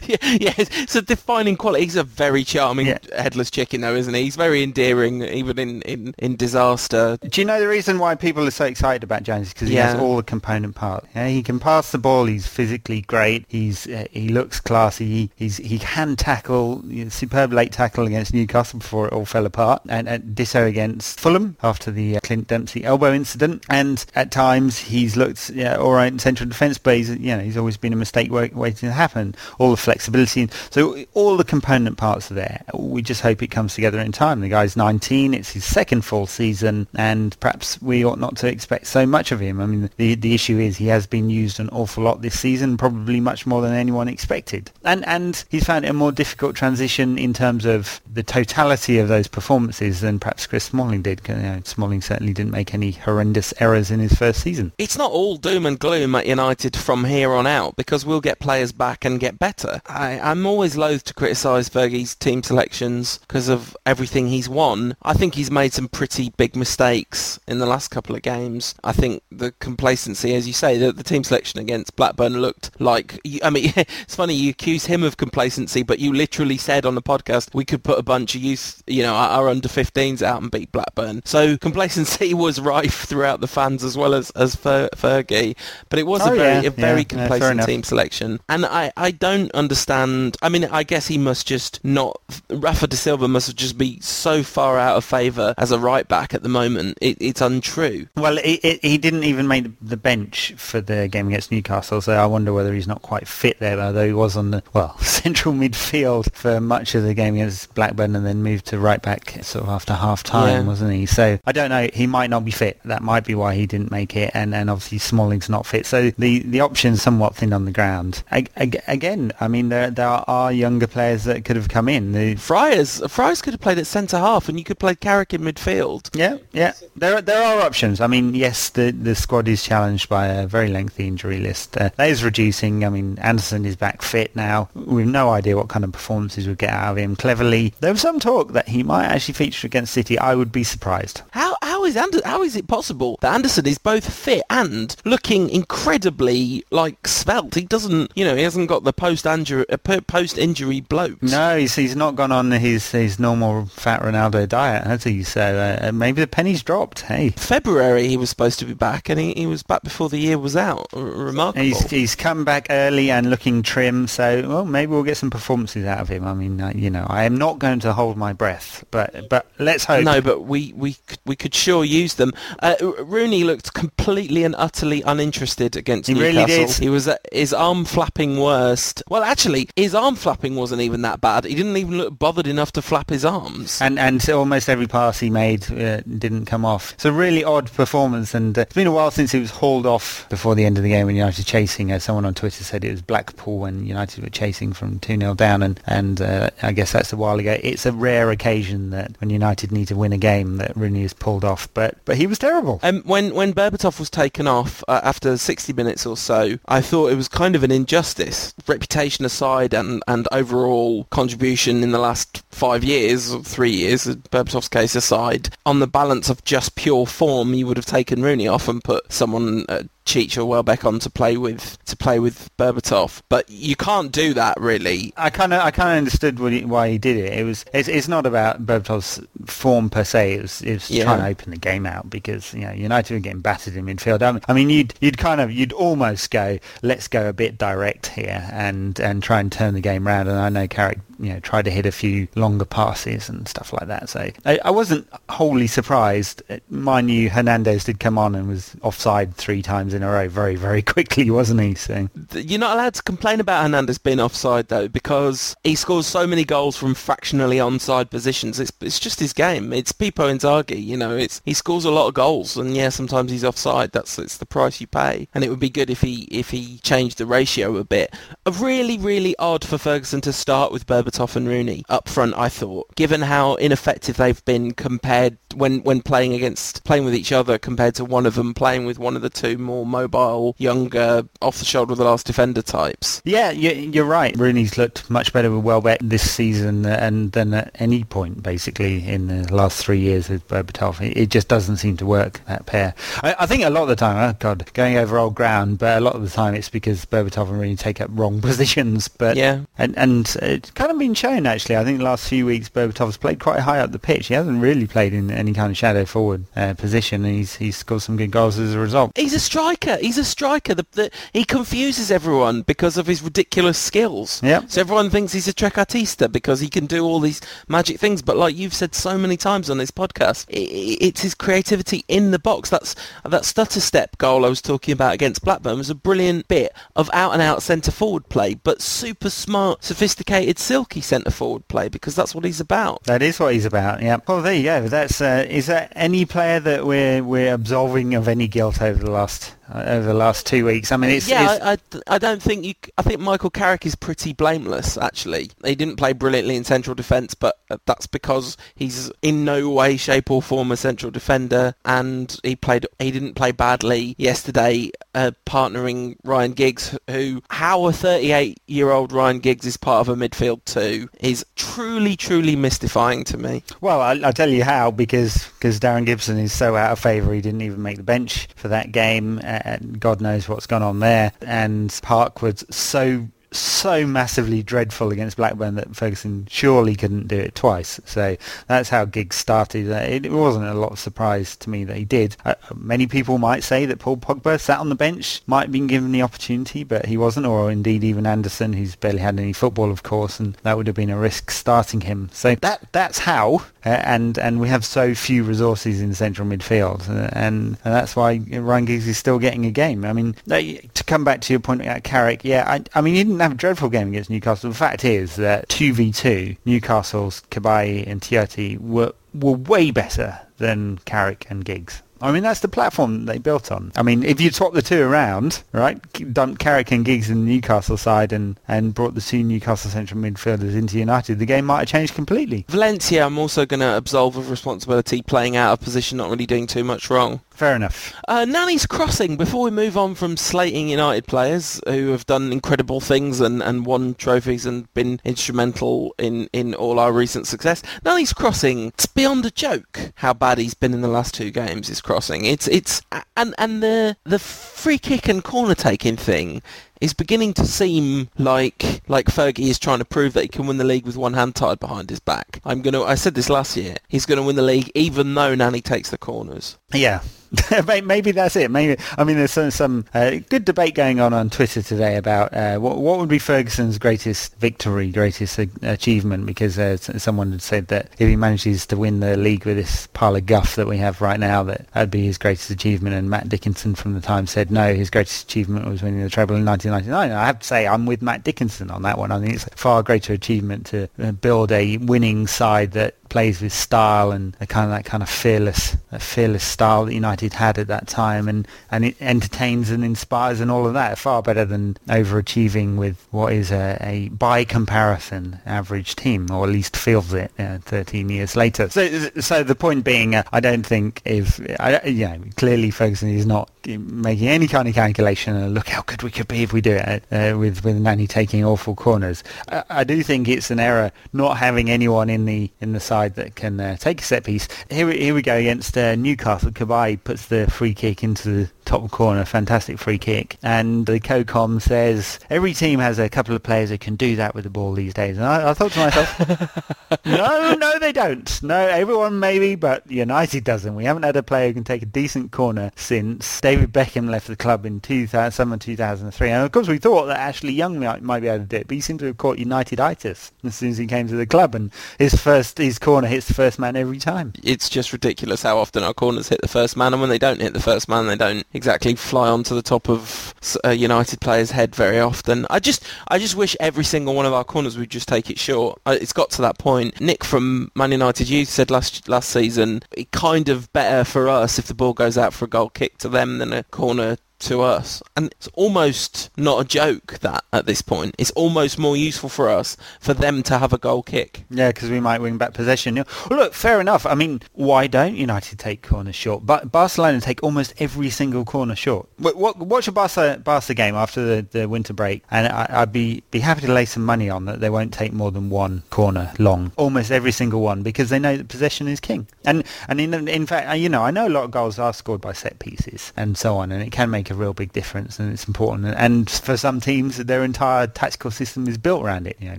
[0.03, 1.83] yeah, yeah, it's a defining quality.
[1.85, 2.99] He's a very charming yeah.
[3.17, 4.23] headless chicken, though, isn't he?
[4.23, 7.17] He's very endearing, even in, in, in disaster.
[7.21, 9.53] Do you know the reason why people are so excited about Jones?
[9.53, 9.91] Because he yeah.
[9.91, 11.07] has all the component parts.
[11.15, 12.25] Yeah, he can pass the ball.
[12.25, 13.45] He's physically great.
[13.47, 15.31] He's uh, he looks classy.
[15.35, 16.81] He, he's he can tackle.
[16.85, 20.65] You know, superb late tackle against Newcastle before it all fell apart, and, and ditto
[20.65, 23.63] against Fulham after the uh, Clint Dempsey elbow incident.
[23.69, 27.39] And at times he's looked yeah, all right in central defence, but he's you know
[27.39, 29.35] he's always been a mistake waiting to happen.
[29.59, 32.63] All the flexibility, so all the component parts are there.
[32.73, 34.41] We just hope it comes together in time.
[34.41, 38.87] The guy's 19; it's his second full season, and perhaps we ought not to expect
[38.87, 39.61] so much of him.
[39.61, 42.77] I mean, the the issue is he has been used an awful lot this season,
[42.77, 47.17] probably much more than anyone expected, and and he's found it a more difficult transition
[47.17, 51.21] in terms of the totality of those performances than perhaps Chris Smalling did.
[51.27, 54.71] You know, Smalling certainly didn't make any horrendous errors in his first season.
[54.77, 58.39] It's not all doom and gloom at United from here on out because we'll get
[58.39, 59.81] players back and get better.
[59.87, 64.95] I, I'm always loath to criticise Fergie's team selections because of everything he's won.
[65.01, 68.75] I think he's made some pretty big mistakes in the last couple of games.
[68.83, 73.19] I think the complacency, as you say, the, the team selection against Blackburn looked like.
[73.43, 77.01] I mean, it's funny you accuse him of complacency, but you literally said on the
[77.01, 80.51] podcast we could put a bunch of youth, you know, our under 15s out and
[80.51, 81.23] beat Blackburn.
[81.25, 85.55] So complacency was rife throughout the fans as well as as Fer- Fergie,
[85.89, 88.91] but it was oh, a very yeah, a very yeah, complacent team selection, and I
[88.95, 90.37] I don't understand.
[90.43, 92.21] I mean, I guess he must just not.
[92.51, 96.35] Rafa da Silva must just be so far out of favour as a right back
[96.35, 96.99] at the moment.
[97.01, 98.07] It, it's untrue.
[98.15, 102.13] Well, it, it, he didn't even make the bench for the game against Newcastle, so
[102.13, 103.79] I wonder whether he's not quite fit there.
[103.79, 108.15] Although he was on the well central midfield for much of the game against Blackburn,
[108.15, 110.67] and then moved to right back sort of after half time, yeah.
[110.67, 111.05] wasn't he?
[111.05, 111.89] So I don't know.
[111.93, 112.79] He might not be fit.
[112.85, 115.85] That might be why he didn't make it, and, and obviously Smalling's not fit.
[115.85, 118.23] So the the option's somewhat thin on the ground.
[118.31, 122.11] I, I, again, I mean there there are younger players that could have come in.
[122.11, 125.41] The Fryers Fryers could have played at centre half, and you could play Carrick in
[125.41, 126.15] midfield.
[126.15, 126.73] Yeah, yeah.
[126.95, 128.01] There there are options.
[128.01, 131.77] I mean, yes, the the squad is challenged by a very lengthy injury list.
[131.77, 132.85] Uh, that is reducing.
[132.85, 134.69] I mean, Anderson is back fit now.
[135.05, 137.15] We've no idea what kind of performances we'd get out of him.
[137.15, 140.17] Cleverley, there was some talk that he might actually feature against City.
[140.17, 141.21] I would be surprised.
[141.29, 145.47] How how is Ander- how is it possible that Anderson is both fit and looking
[145.51, 147.53] incredibly like svelte?
[147.53, 151.21] He doesn't, you know, he hasn't got the post injury uh, post injury bloat.
[151.21, 155.21] No, he's he's not gone on his his normal fat Ronaldo diet, has he?
[155.21, 157.01] So uh, maybe the penny's dropped.
[157.01, 160.17] Hey, February he was supposed to be back, and he, he was back before the
[160.17, 160.87] year was out.
[160.93, 161.63] R- remarkable.
[161.63, 164.07] He's he's come back early and looking trim.
[164.07, 166.25] So well, maybe we'll get some performances out of him.
[166.25, 169.47] I mean, uh, you know, I am not going to hold my breath, but but
[169.59, 170.03] let's hope.
[170.03, 172.31] No, but we we we could sure use them.
[172.59, 176.45] Uh, Rooney looked completely and utterly uninterested against he Newcastle.
[176.45, 176.77] Really did.
[176.77, 179.03] He was his arm flapping worst.
[179.09, 181.45] Well, actually, his arm flapping wasn't even that bad.
[181.45, 183.81] He didn't even look bothered enough to flap his arms.
[183.81, 186.93] And and almost every pass he made uh, didn't come off.
[186.93, 189.85] It's a really odd performance, and uh, it's been a while since he was hauled
[189.85, 191.91] off before the end of the game when United were chasing.
[191.91, 195.33] As someone on Twitter said, it was Blackpool when United were chasing from two 0
[195.33, 197.57] down, and and uh, I guess that's a while ago.
[197.63, 201.13] It's a rare occasion that when United need to win a game that Rooney is
[201.13, 202.79] pulled off but but he was terrible.
[202.83, 207.11] Um, when when Berbatov was taken off uh, after 60 minutes or so, I thought
[207.11, 212.43] it was kind of an injustice, reputation aside, and and overall contribution in the last
[212.51, 217.53] five years, or three years, Berbatov's case aside, on the balance of just pure form,
[217.53, 221.09] you would have taken Rooney off and put someone uh, Cheech or Welbeck on to
[221.09, 225.13] play with to play with Berbatov, but you can't do that really.
[225.17, 227.33] I kind of I kind of understood he, why he did it.
[227.33, 230.33] It was it's, it's not about Berbatov's form per se.
[230.33, 231.03] It was, it was yeah.
[231.05, 234.21] trying to open the game out because you know United were getting battered in midfield.
[234.21, 237.57] I mean, I mean you'd you'd kind of you'd almost go let's go a bit
[237.57, 240.27] direct here and and try and turn the game around.
[240.27, 243.73] And I know Carrick you know tried to hit a few longer passes and stuff
[243.73, 244.09] like that.
[244.09, 246.43] So I, I wasn't wholly surprised.
[246.49, 250.27] Uh, mind you, Hernandez did come on and was offside three times in a row
[250.29, 251.75] very, very quickly, wasn't he?
[251.75, 256.27] So You're not allowed to complain about Hernandez being offside, though, because he scores so
[256.27, 258.59] many goals from fractionally onside positions.
[258.59, 259.73] It's, it's just his game.
[259.73, 261.15] It's Pippo Inzaghi, you know.
[261.15, 263.91] It's He scores a lot of goals, and yeah, sometimes he's offside.
[263.91, 265.27] That's it's the price you pay.
[265.33, 268.13] And it would be good if he if he changed the ratio a bit.
[268.45, 272.49] A really, really odd for Ferguson to start with Berbatov and Rooney up front, I
[272.49, 277.57] thought, given how ineffective they've been compared when, when playing against playing with each other
[277.57, 281.59] compared to one of them playing with one of the two more mobile, younger, off
[281.59, 283.21] the shoulder of the last defender types.
[283.23, 284.35] Yeah, you're right.
[284.35, 289.27] Rooney's looked much better with Welbeck this season and than at any point basically in
[289.27, 291.01] the last three years with Berbatov.
[291.01, 292.93] It just doesn't seem to work that pair.
[293.23, 295.97] I, I think a lot of the time, oh God, going over old ground, but
[295.97, 299.07] a lot of the time it's because Berbatov and Rooney take up wrong positions.
[299.07, 301.77] But yeah, and and it's kind of been shown actually.
[301.77, 304.27] I think the last few weeks Berbatov's played quite high up the pitch.
[304.27, 307.77] He hasn't really played in any kind of shadow forward uh, position, and he's he's
[307.77, 309.11] scored some good goals as a result.
[309.15, 309.97] He's a striker.
[309.97, 310.73] He's a striker.
[310.73, 314.41] The, the, he confuses everyone because of his ridiculous skills.
[314.43, 314.61] Yeah.
[314.67, 318.21] So everyone thinks he's a trequartista because he can do all these magic things.
[318.21, 322.31] But like you've said so many times on this podcast, it, it's his creativity in
[322.31, 322.69] the box.
[322.69, 326.71] That's that stutter step goal I was talking about against Blackburn was a brilliant bit
[326.95, 330.59] of out and out centre forward play, but super smart, sophisticated,
[331.01, 333.03] centre forward play because that's what he's about.
[333.03, 334.01] That is what he's about.
[334.01, 334.17] Yeah.
[334.27, 334.87] Well, there you go.
[334.87, 339.11] That's uh, is there any player that we're we're absolving of any guilt over the
[339.11, 340.91] last over the last two weeks.
[340.91, 341.73] I mean, it's yeah.
[341.73, 341.95] It's...
[341.95, 342.73] I, I, I don't think you.
[342.97, 344.97] I think Michael Carrick is pretty blameless.
[344.97, 349.69] Actually, he didn't play brilliantly in central defence, but uh, that's because he's in no
[349.69, 352.85] way, shape, or form a central defender, and he played.
[352.99, 359.65] He didn't play badly yesterday, uh, partnering Ryan Giggs, who how a 38-year-old Ryan Giggs
[359.65, 363.63] is part of a midfield too is truly, truly mystifying to me.
[363.81, 367.33] Well, I, will tell you how because because Darren Gibson is so out of favour,
[367.33, 370.99] he didn't even make the bench for that game and God knows what's gone on
[370.99, 371.31] there.
[371.41, 373.27] And Parkwood's so
[373.59, 377.99] so massively dreadful against Blackburn that Ferguson surely couldn't do it twice.
[378.05, 378.37] So
[378.67, 379.91] that's how Giggs started.
[379.91, 382.35] Uh, it wasn't a lot of surprise to me that he did.
[382.45, 385.87] Uh, many people might say that Paul Pogba sat on the bench, might have been
[385.87, 389.91] given the opportunity, but he wasn't, or indeed even Anderson, who's barely had any football,
[389.91, 392.29] of course, and that would have been a risk starting him.
[392.33, 397.09] So that that's how, uh, and and we have so few resources in central midfield,
[397.09, 400.05] uh, and, and that's why Ryan Giggs is still getting a game.
[400.05, 403.23] I mean, to come back to your point about Carrick, yeah, I, I mean, he
[403.23, 404.71] didn't have a dreadful game against Newcastle.
[404.71, 411.45] The fact is that 2v2, Newcastle's Cabaye and Tioté were, were way better than Carrick
[411.49, 412.01] and Giggs.
[412.21, 413.91] I mean, that's the platform they built on.
[413.95, 416.01] I mean, if you swap the two around, right,
[416.33, 420.19] dumped Carrick and Giggs in the Newcastle side and, and brought the two Newcastle central
[420.19, 422.65] midfielders into United, the game might have changed completely.
[422.69, 426.67] Valencia, I'm also going to absolve of responsibility playing out of position, not really doing
[426.67, 427.41] too much wrong.
[427.55, 428.13] Fair enough.
[428.27, 429.37] Uh, Nani's crossing.
[429.37, 433.85] Before we move on from slating United players who have done incredible things and, and
[433.85, 438.87] won trophies and been instrumental in, in all our recent success, Nani's crossing.
[438.87, 441.87] It's beyond a joke how bad he's been in the last two games.
[441.87, 442.43] His crossing.
[442.43, 443.01] It's it's
[443.37, 446.61] and and the the free kick and corner taking thing
[447.01, 450.77] is beginning to seem like like Fergie is trying to prove that he can win
[450.77, 452.61] the league with one hand tied behind his back.
[452.65, 453.03] I'm gonna.
[453.03, 453.95] I said this last year.
[454.07, 456.77] He's going to win the league even though Nani takes the corners.
[456.93, 457.21] Yeah,
[458.03, 458.71] maybe that's it.
[458.71, 462.53] Maybe I mean, there's some, some uh, good debate going on on Twitter today about
[462.53, 466.45] uh, what what would be Ferguson's greatest victory, greatest achievement.
[466.45, 470.07] Because uh, someone had said that if he manages to win the league with this
[470.07, 473.15] pile of guff that we have right now, that that'd be his greatest achievement.
[473.15, 476.55] And Matt Dickinson from the Times said no, his greatest achievement was winning the treble
[476.55, 477.37] in 1999.
[477.37, 479.31] I have to say I'm with Matt Dickinson on that one.
[479.31, 483.59] I think it's a far greater achievement to uh, build a winning side that plays
[483.59, 487.77] with style and a kind of that kind of fearless, fearless style that United had
[487.77, 491.17] at that time, and and it entertains and inspires and all of that.
[491.17, 496.69] Far better than overachieving with what is a, a by comparison average team, or at
[496.69, 498.87] least feels it uh, 13 years later.
[498.87, 499.05] So,
[499.41, 503.45] so the point being, uh, I don't think if I, you know, clearly Ferguson is
[503.45, 506.79] not making any kind of calculation and look how good we could be if we
[506.81, 509.43] do it uh, with with Nani taking awful corners.
[509.67, 513.35] I, I, do think it's an error not having anyone in the in the side
[513.35, 514.67] that can uh, take a set piece.
[514.89, 516.71] Here, here we go against uh, Newcastle.
[516.71, 520.57] Cabaye puts the free kick into the top corner, fantastic free kick.
[520.63, 524.55] And the COCOM says every team has a couple of players who can do that
[524.55, 525.37] with the ball these days.
[525.37, 528.63] And I, I thought to myself, no, no, they don't.
[528.63, 530.95] No, everyone maybe, but United doesn't.
[530.95, 534.47] We haven't had a player who can take a decent corner since David Beckham left
[534.47, 536.49] the club in 2000, summer 2003.
[536.49, 538.87] And of course, we thought that Ashley Young might, might be able to do it,
[538.87, 541.75] but he seemed to have caught United-itis as soon as he came to the club.
[541.75, 544.53] And his first, his corner hits the first man every time.
[544.63, 547.61] It's just ridiculous how often our corners hit the first man, and when they don't
[547.61, 551.71] hit the first man, they don't exactly fly onto the top of a United player's
[551.71, 552.65] head very often.
[552.69, 555.59] I just, I just wish every single one of our corners would just take it
[555.59, 556.01] short.
[556.05, 557.19] It's got to that point.
[557.21, 561.79] Nick from Man United Youth said last last season, it kind of better for us
[561.79, 564.81] if the ball goes out for a goal kick to them than a corner to
[564.81, 565.21] us.
[565.35, 568.35] And it's almost not a joke that at this point.
[568.37, 571.65] It's almost more useful for us for them to have a goal kick.
[571.69, 573.15] Yeah, because we might win back possession.
[573.15, 574.25] Well, look, fair enough.
[574.25, 576.65] I mean, why don't United take corners short?
[576.65, 579.27] But Barcelona take almost every single corner short.
[579.39, 583.59] Watch a Barca, Barca game after the, the winter break, and I, would be, be
[583.59, 586.91] happy to lay some money on that they won't take more than one corner long.
[586.97, 589.47] Almost every single one, because they know that possession is king.
[589.65, 592.41] And and in, in fact, you know, I know a lot of goals are scored
[592.41, 595.51] by set pieces and so on, and it can make a real big difference, and
[595.51, 596.05] it's important.
[596.17, 599.57] And for some teams, their entire tactical system is built around it.
[599.59, 599.75] You know,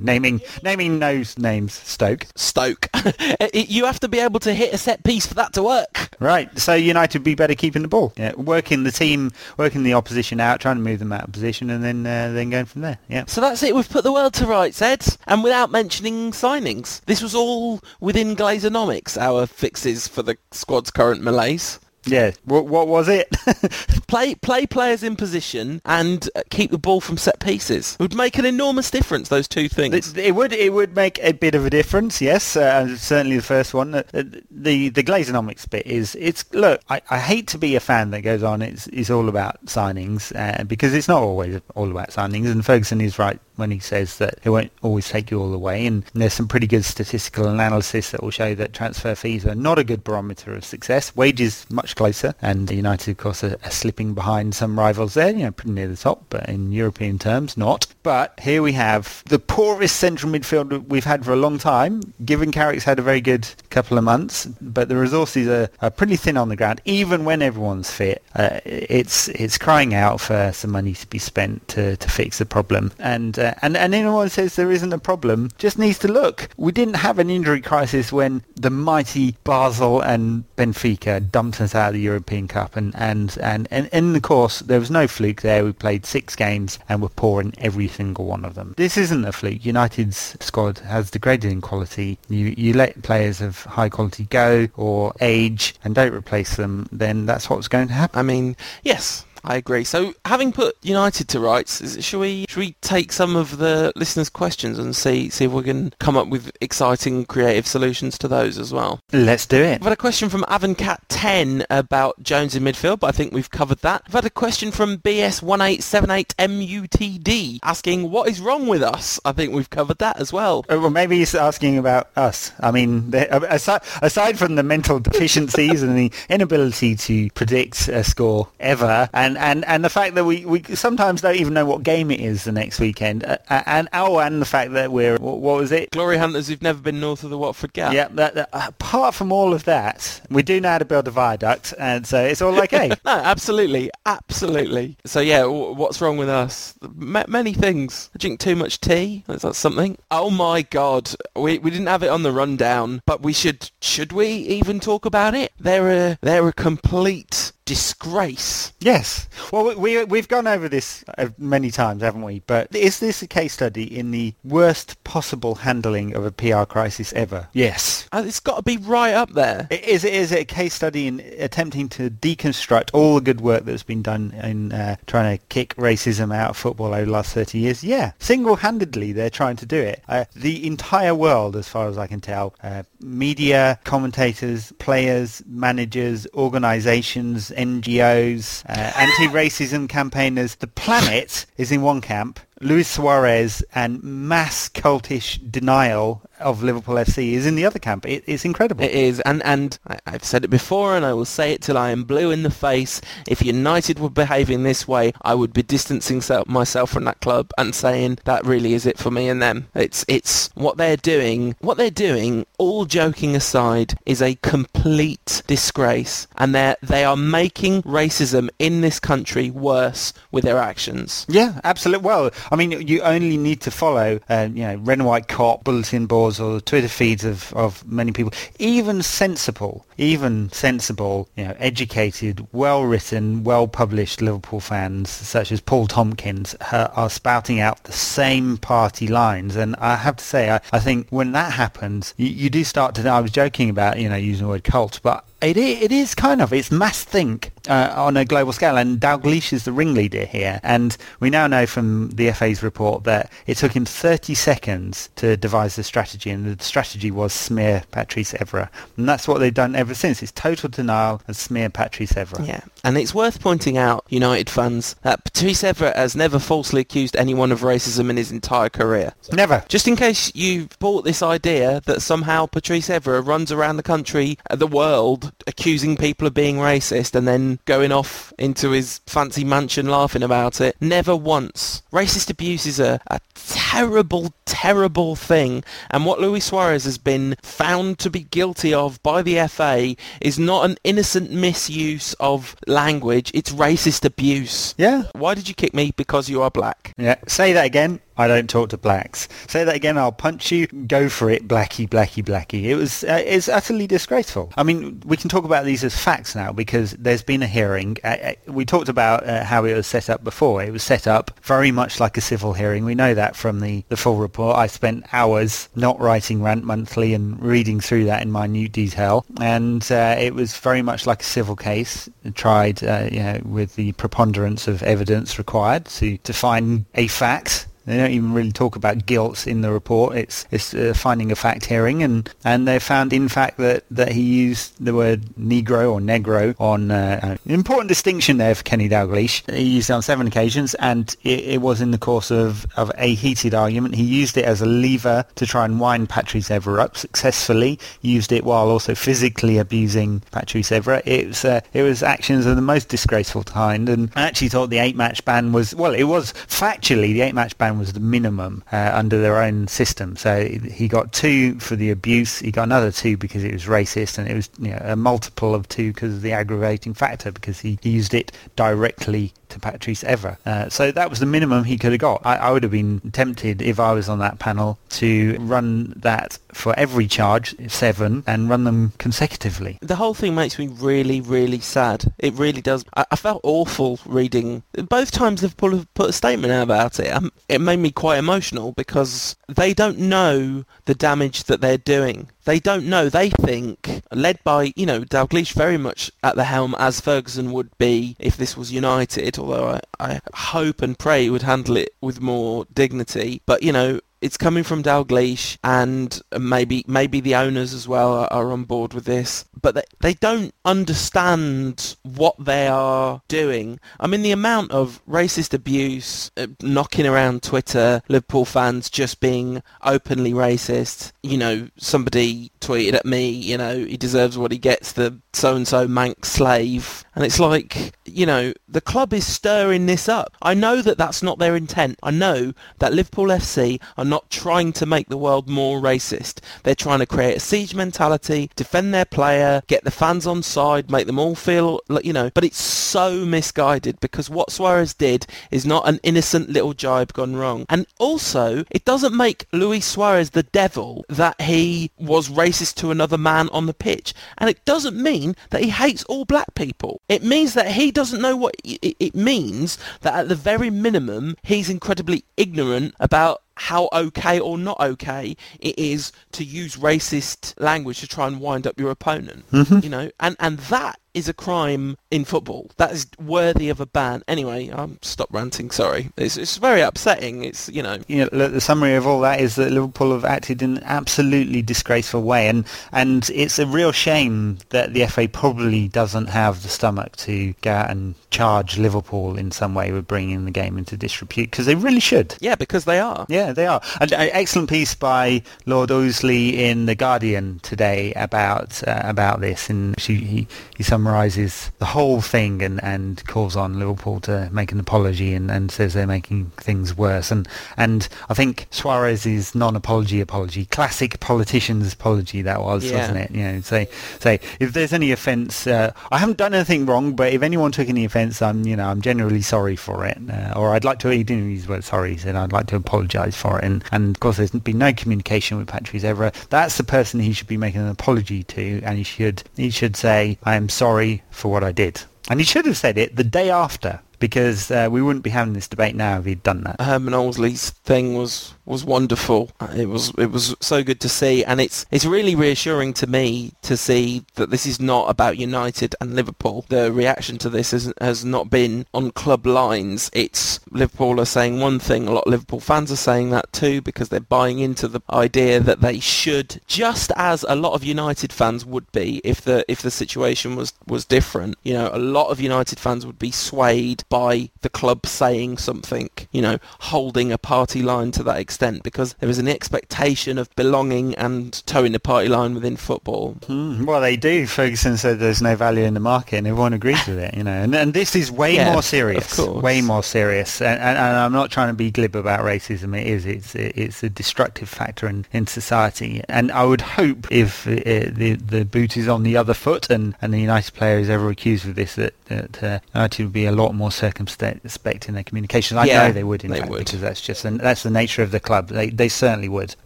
[0.00, 2.26] naming naming those names, Stoke.
[2.34, 2.88] Stoke.
[3.54, 6.10] you have to be able to hit a set piece for that to work.
[6.18, 6.56] Right.
[6.58, 10.60] So United be better keeping the ball, yeah, working the team, working the opposition out,
[10.60, 12.98] trying to move them out of position, and then uh, then going from there.
[13.08, 13.24] Yeah.
[13.26, 13.74] So that's it.
[13.74, 17.00] We've put the world to rights, Ed, and without mentioning signings.
[17.04, 21.80] This was all within Glazonomics, our fixes for the squad's current malaise.
[22.06, 22.32] Yeah.
[22.44, 23.30] What, what was it?
[24.06, 27.96] play play players in position and uh, keep the ball from set pieces.
[27.98, 29.28] It would make an enormous difference.
[29.28, 30.12] Those two things.
[30.12, 32.20] It, it would it would make a bit of a difference.
[32.20, 33.94] Yes, uh, certainly the first one.
[33.94, 36.80] Uh, the the Glazonomics bit is it's look.
[36.88, 38.62] I, I hate to be a fan that goes on.
[38.62, 42.46] It's it's all about signings uh, because it's not always all about signings.
[42.50, 45.58] And Ferguson is right when he says that it won't always take you all the
[45.58, 45.86] way.
[45.86, 49.78] And there's some pretty good statistical analysis that will show that transfer fees are not
[49.78, 51.14] a good barometer of success.
[51.16, 55.30] Wages much closer, and the United, of course, are, are slipping behind some rivals there.
[55.30, 57.86] You know, pretty near the top, but in European terms, not.
[58.02, 62.02] But here we have the poorest central midfield we've had for a long time.
[62.24, 66.16] Given Carrick's had a very good couple of months, but the resources are, are pretty
[66.16, 66.80] thin on the ground.
[66.84, 71.66] Even when everyone's fit, uh, it's it's crying out for some money to be spent
[71.68, 72.92] to, to fix the problem.
[72.98, 73.54] And uh.
[73.62, 76.48] And, and anyone says there isn't a problem just needs to look.
[76.56, 81.85] We didn't have an injury crisis when the mighty Basel and Benfica dumped us out
[81.90, 82.76] the European Cup.
[82.76, 85.64] And, and, and, and in the course, there was no fluke there.
[85.64, 88.74] We played six games and we're poor in every single one of them.
[88.76, 89.64] This isn't a fluke.
[89.64, 92.18] United's squad has degraded in quality.
[92.28, 97.26] You, you let players of high quality go or age and don't replace them, then
[97.26, 98.18] that's what's going to happen.
[98.18, 99.84] I mean, yes, I agree.
[99.84, 103.92] So, having put United to rights, is, should we should we take some of the
[103.94, 108.28] listeners' questions and see see if we can come up with exciting, creative solutions to
[108.28, 109.00] those as well?
[109.12, 109.76] Let's do it.
[109.76, 113.78] I've had a question from Avancat10 about Jones in midfield, but I think we've covered
[113.78, 114.02] that.
[114.06, 119.20] I've had a question from BS1878MUTD asking what is wrong with us.
[119.24, 120.64] I think we've covered that as well.
[120.68, 122.52] Uh, well, maybe he's asking about us.
[122.60, 128.48] I mean, aside, aside from the mental deficiencies and the inability to predict a score
[128.58, 132.10] ever, and and, and, the fact that we, we sometimes don't even know what game
[132.10, 135.38] it is the next weekend, uh, uh and oh, and the fact that we're what,
[135.38, 135.90] what, was it?
[135.90, 137.92] Glory hunters who've never been north of the Watford Gap.
[137.92, 141.10] Yeah, that, that, apart from all of that, we do know how to build a
[141.10, 142.88] viaduct, and so it's all okay.
[143.04, 144.96] no, absolutely, absolutely.
[145.04, 146.74] So yeah, what's wrong with us?
[146.82, 148.10] M- many things.
[148.14, 149.24] I drink too much tea.
[149.28, 149.98] Is that something?
[150.10, 154.12] Oh my god, we we didn't have it on the rundown, but we should should
[154.12, 155.52] we even talk about it?
[155.58, 158.72] They're a they're a complete disgrace.
[158.80, 159.28] Yes.
[159.52, 162.40] Well, we, we've gone over this uh, many times, haven't we?
[162.46, 167.12] But is this a case study in the worst possible handling of a PR crisis
[167.12, 167.48] ever?
[167.52, 168.08] Yes.
[168.12, 169.66] It's got to be right up there.
[169.70, 173.64] It is, it is a case study in attempting to deconstruct all the good work
[173.64, 177.34] that's been done in uh, trying to kick racism out of football over the last
[177.34, 177.82] 30 years.
[177.82, 180.02] Yeah, single-handedly they're trying to do it.
[180.08, 186.26] Uh, the entire world, as far as I can tell, uh, media, commentators, players, managers,
[186.34, 192.40] organisations, NGOs, uh, anti-racism campaigners, the planet is in one camp.
[192.60, 198.06] Luis Suarez and mass cultish denial of Liverpool FC is in the other camp.
[198.06, 198.84] It, it's incredible.
[198.84, 201.76] It is, and and I- I've said it before, and I will say it till
[201.78, 203.00] I am blue in the face.
[203.26, 207.74] If United were behaving this way, I would be distancing myself from that club and
[207.74, 209.68] saying that really is it for me and them.
[209.74, 211.56] It's it's what they're doing.
[211.60, 217.82] What they're doing, all joking aside, is a complete disgrace, and they they are making
[217.82, 221.26] racism in this country worse with their actions.
[221.28, 222.04] Yeah, absolutely.
[222.06, 225.64] Well, I mean, you only need to follow, uh, you know, red and white Kop
[225.64, 228.32] bulletin boards or the Twitter feeds of, of many people.
[228.58, 236.54] Even sensible, even sensible, you know, educated, well-written, well-published Liverpool fans such as Paul Tomkins
[236.72, 239.56] uh, are spouting out the same party lines.
[239.56, 242.94] And I have to say, I, I think when that happens, you, you do start
[242.96, 243.08] to.
[243.08, 246.40] I was joking about, you know, using the word cult, but it it is kind
[246.40, 250.60] of it's mass think uh, on a global scale, and Dalglish is the ringleader here.
[250.62, 255.36] And we now know from the FA's report that it took him 30 seconds to
[255.36, 259.74] devise the strategy, and the strategy was smear Patrice Evra, and that's what they've done
[259.74, 260.22] ever since.
[260.22, 262.46] It's total denial and smear Patrice Evra.
[262.46, 267.16] Yeah, and it's worth pointing out, United fans, that Patrice Evra has never falsely accused
[267.16, 269.12] anyone of racism in his entire career.
[269.32, 269.64] Never.
[269.68, 274.38] Just in case you've bought this idea that somehow Patrice Evra runs around the country,
[274.50, 279.44] uh, the world, accusing people of being racist and then going off into his fancy
[279.44, 281.82] mansion laughing about it, never once.
[281.92, 287.98] Racist abuse is a, a terrible, terrible thing, and what Luis Suarez has been found
[288.00, 293.52] to be guilty of by the FA is not an innocent misuse of language, it's
[293.52, 294.74] racist abuse.
[294.76, 295.04] Yeah.
[295.12, 295.92] Why did you kick me?
[295.96, 296.94] Because you are black.
[296.98, 297.16] Yeah.
[297.26, 298.00] Say that again.
[298.18, 299.28] I don't talk to blacks.
[299.46, 299.98] Say that again.
[299.98, 300.66] I'll punch you.
[300.66, 302.64] Go for it, blackie, blackie, blackie.
[302.64, 303.04] It was.
[303.04, 304.52] Uh, it's utterly disgraceful.
[304.56, 307.96] I mean, we can talk about these as facts now because there's been a hearing.
[308.02, 310.62] Uh, uh, we talked about uh, how it was set up before.
[310.62, 312.84] It was set up very much like a civil hearing.
[312.84, 314.56] We know that from the the full report.
[314.56, 319.86] I spent hours not writing Rant Monthly and reading through that in minute detail, and
[319.90, 323.92] uh, it was very much like a civil case tried, uh, you know, with the
[323.92, 327.66] preponderance of evidence required to to find a fact.
[327.86, 330.16] They don't even really talk about guilt in the report.
[330.16, 334.22] It's it's finding a fact hearing, and, and they found in fact that, that he
[334.22, 339.48] used the word negro or negro on uh, an important distinction there for Kenny Dalglish.
[339.50, 342.90] He used it on seven occasions, and it, it was in the course of, of
[342.98, 343.94] a heated argument.
[343.94, 347.78] He used it as a lever to try and wind Patrice Evra up successfully.
[348.02, 351.02] Used it while also physically abusing Patrice Evra.
[351.06, 354.70] It was uh, it was actions of the most disgraceful kind, and I actually thought
[354.70, 358.00] the eight match ban was well, it was factually the eight match ban was the
[358.00, 360.16] minimum uh, under their own system.
[360.16, 362.38] So he got two for the abuse.
[362.38, 365.54] He got another two because it was racist, and it was you know, a multiple
[365.54, 370.02] of two because of the aggravating factor because he, he used it directly to Patrice
[370.02, 370.38] Evra.
[370.46, 372.22] Uh, so that was the minimum he could have got.
[372.24, 376.38] I, I would have been tempted if I was on that panel to run that
[376.52, 379.78] for every charge, seven, and run them consecutively.
[379.82, 382.12] The whole thing makes me really, really sad.
[382.18, 382.84] It really does.
[382.96, 384.62] I, I felt awful reading.
[384.88, 387.12] Both times Liverpool have put a statement out about it.
[387.12, 392.28] Um, it made me quite emotional because they don't know the damage that they're doing.
[392.46, 393.08] They don't know.
[393.08, 397.76] They think, led by, you know, Dalglish very much at the helm as Ferguson would
[397.76, 401.90] be if this was United, although I, I hope and pray he would handle it
[402.00, 403.42] with more dignity.
[403.46, 408.32] But, you know, it's coming from Dalglish and maybe maybe the owners as well are,
[408.32, 413.80] are on board with this but they, they don't understand what they are doing.
[413.98, 419.62] I mean the amount of racist abuse uh, knocking around Twitter Liverpool fans just being
[419.82, 421.12] openly racist.
[421.22, 425.86] You know somebody tweeted at me you know he deserves what he gets the so-and-so
[425.86, 427.04] Manc slave.
[427.14, 430.36] And it's like you know the club is stirring this up.
[430.42, 431.98] I know that that's not their intent.
[432.02, 436.40] I know that Liverpool FC are not trying to make the world more racist.
[436.62, 440.90] They're trying to create a siege mentality, defend their player, get the fans on side,
[440.90, 445.66] make them all feel, you know, but it's so misguided because what Suarez did is
[445.66, 447.66] not an innocent little jibe gone wrong.
[447.68, 453.18] And also, it doesn't make Luis Suarez the devil that he was racist to another
[453.18, 454.14] man on the pitch.
[454.38, 457.00] And it doesn't mean that he hates all black people.
[457.08, 461.36] It means that he doesn't know what it, it means that at the very minimum,
[461.42, 468.00] he's incredibly ignorant about how okay or not okay it is to use racist language
[468.00, 469.50] to try and wind up your opponent.
[469.50, 469.82] Mhm.
[469.82, 472.70] You know, and and that is a crime in football.
[472.76, 474.22] That is worthy of a ban.
[474.28, 475.70] Anyway, I'm stop ranting.
[475.70, 477.42] Sorry, it's it's very upsetting.
[477.42, 480.26] It's you know, you know, look, the summary of all that is that Liverpool have
[480.26, 485.26] acted in an absolutely disgraceful way, and and it's a real shame that the FA
[485.26, 490.06] probably doesn't have the stomach to go out and charge Liverpool in some way with
[490.06, 492.36] bringing the game into disrepute because they really should.
[492.40, 493.24] yeah, because they are.
[493.30, 493.80] Yeah, they are.
[494.02, 499.70] An an excellent piece by Lord Ouseley in the Guardian today about uh, about this,
[499.70, 500.46] and she, he
[500.76, 505.50] he summarises the whole thing and, and calls on Liverpool to make an apology and,
[505.50, 507.30] and says they're making things worse.
[507.30, 512.98] And and I think Suarez's non-apology apology, classic politician's apology that was, Yeah.
[512.98, 513.30] wasn't it?
[513.30, 513.88] You know, say
[514.18, 517.88] say if there's any offence, uh, I haven't done anything wrong, but if anyone took
[517.88, 521.08] any offence, I'm you know I'm generally sorry for it, uh, or I'd like to.
[521.10, 522.12] He didn't use the word sorry.
[522.12, 524.92] He said I'd like to apologise for it, and and of course there's been no
[524.92, 526.32] communication with Patrice Evra.
[526.48, 529.96] That's the person he should be making an apology to, and he should he should
[529.96, 530.95] say I am sorry
[531.30, 534.00] for what I did, and he should have said it the day after.
[534.18, 536.80] Because uh, we wouldn't be having this debate now if he'd done that.
[536.80, 539.50] Herman Ouseley's thing was was wonderful.
[539.60, 543.06] Uh, It was it was so good to see, and it's it's really reassuring to
[543.06, 546.64] me to see that this is not about United and Liverpool.
[546.68, 550.10] The reaction to this has has not been on club lines.
[550.12, 552.08] It's Liverpool are saying one thing.
[552.08, 555.60] A lot of Liverpool fans are saying that too because they're buying into the idea
[555.60, 559.80] that they should, just as a lot of United fans would be if the if
[559.80, 561.56] the situation was was different.
[561.62, 566.10] You know, a lot of United fans would be swayed by the club saying something.
[566.32, 566.58] You know,
[566.92, 571.64] holding a party line to that extent because there is an expectation of belonging and
[571.66, 573.32] toeing the party line within football.
[573.46, 574.46] Hmm, well, they do.
[574.46, 577.34] Ferguson said there's no value in the market, and everyone agrees with it.
[577.34, 579.36] You know, and, and this is way Yeah, more of serious.
[579.36, 579.62] course.
[579.62, 580.60] Way more serious.
[580.60, 582.98] And, and, and I'm not trying to be glib about racism.
[582.98, 583.26] It is.
[583.26, 586.22] It's it's a destructive factor in, in society.
[586.28, 590.14] And I would hope if uh, the the boot is on the other foot, and,
[590.22, 593.46] and the United player is ever accused of this, that, that uh, United would be
[593.46, 595.78] a lot more circumspect in their communications.
[595.78, 596.78] I Yeah, know they would, in they fact, would.
[596.84, 598.68] because that's just and that's the nature of the club.
[598.68, 599.76] They they certainly would.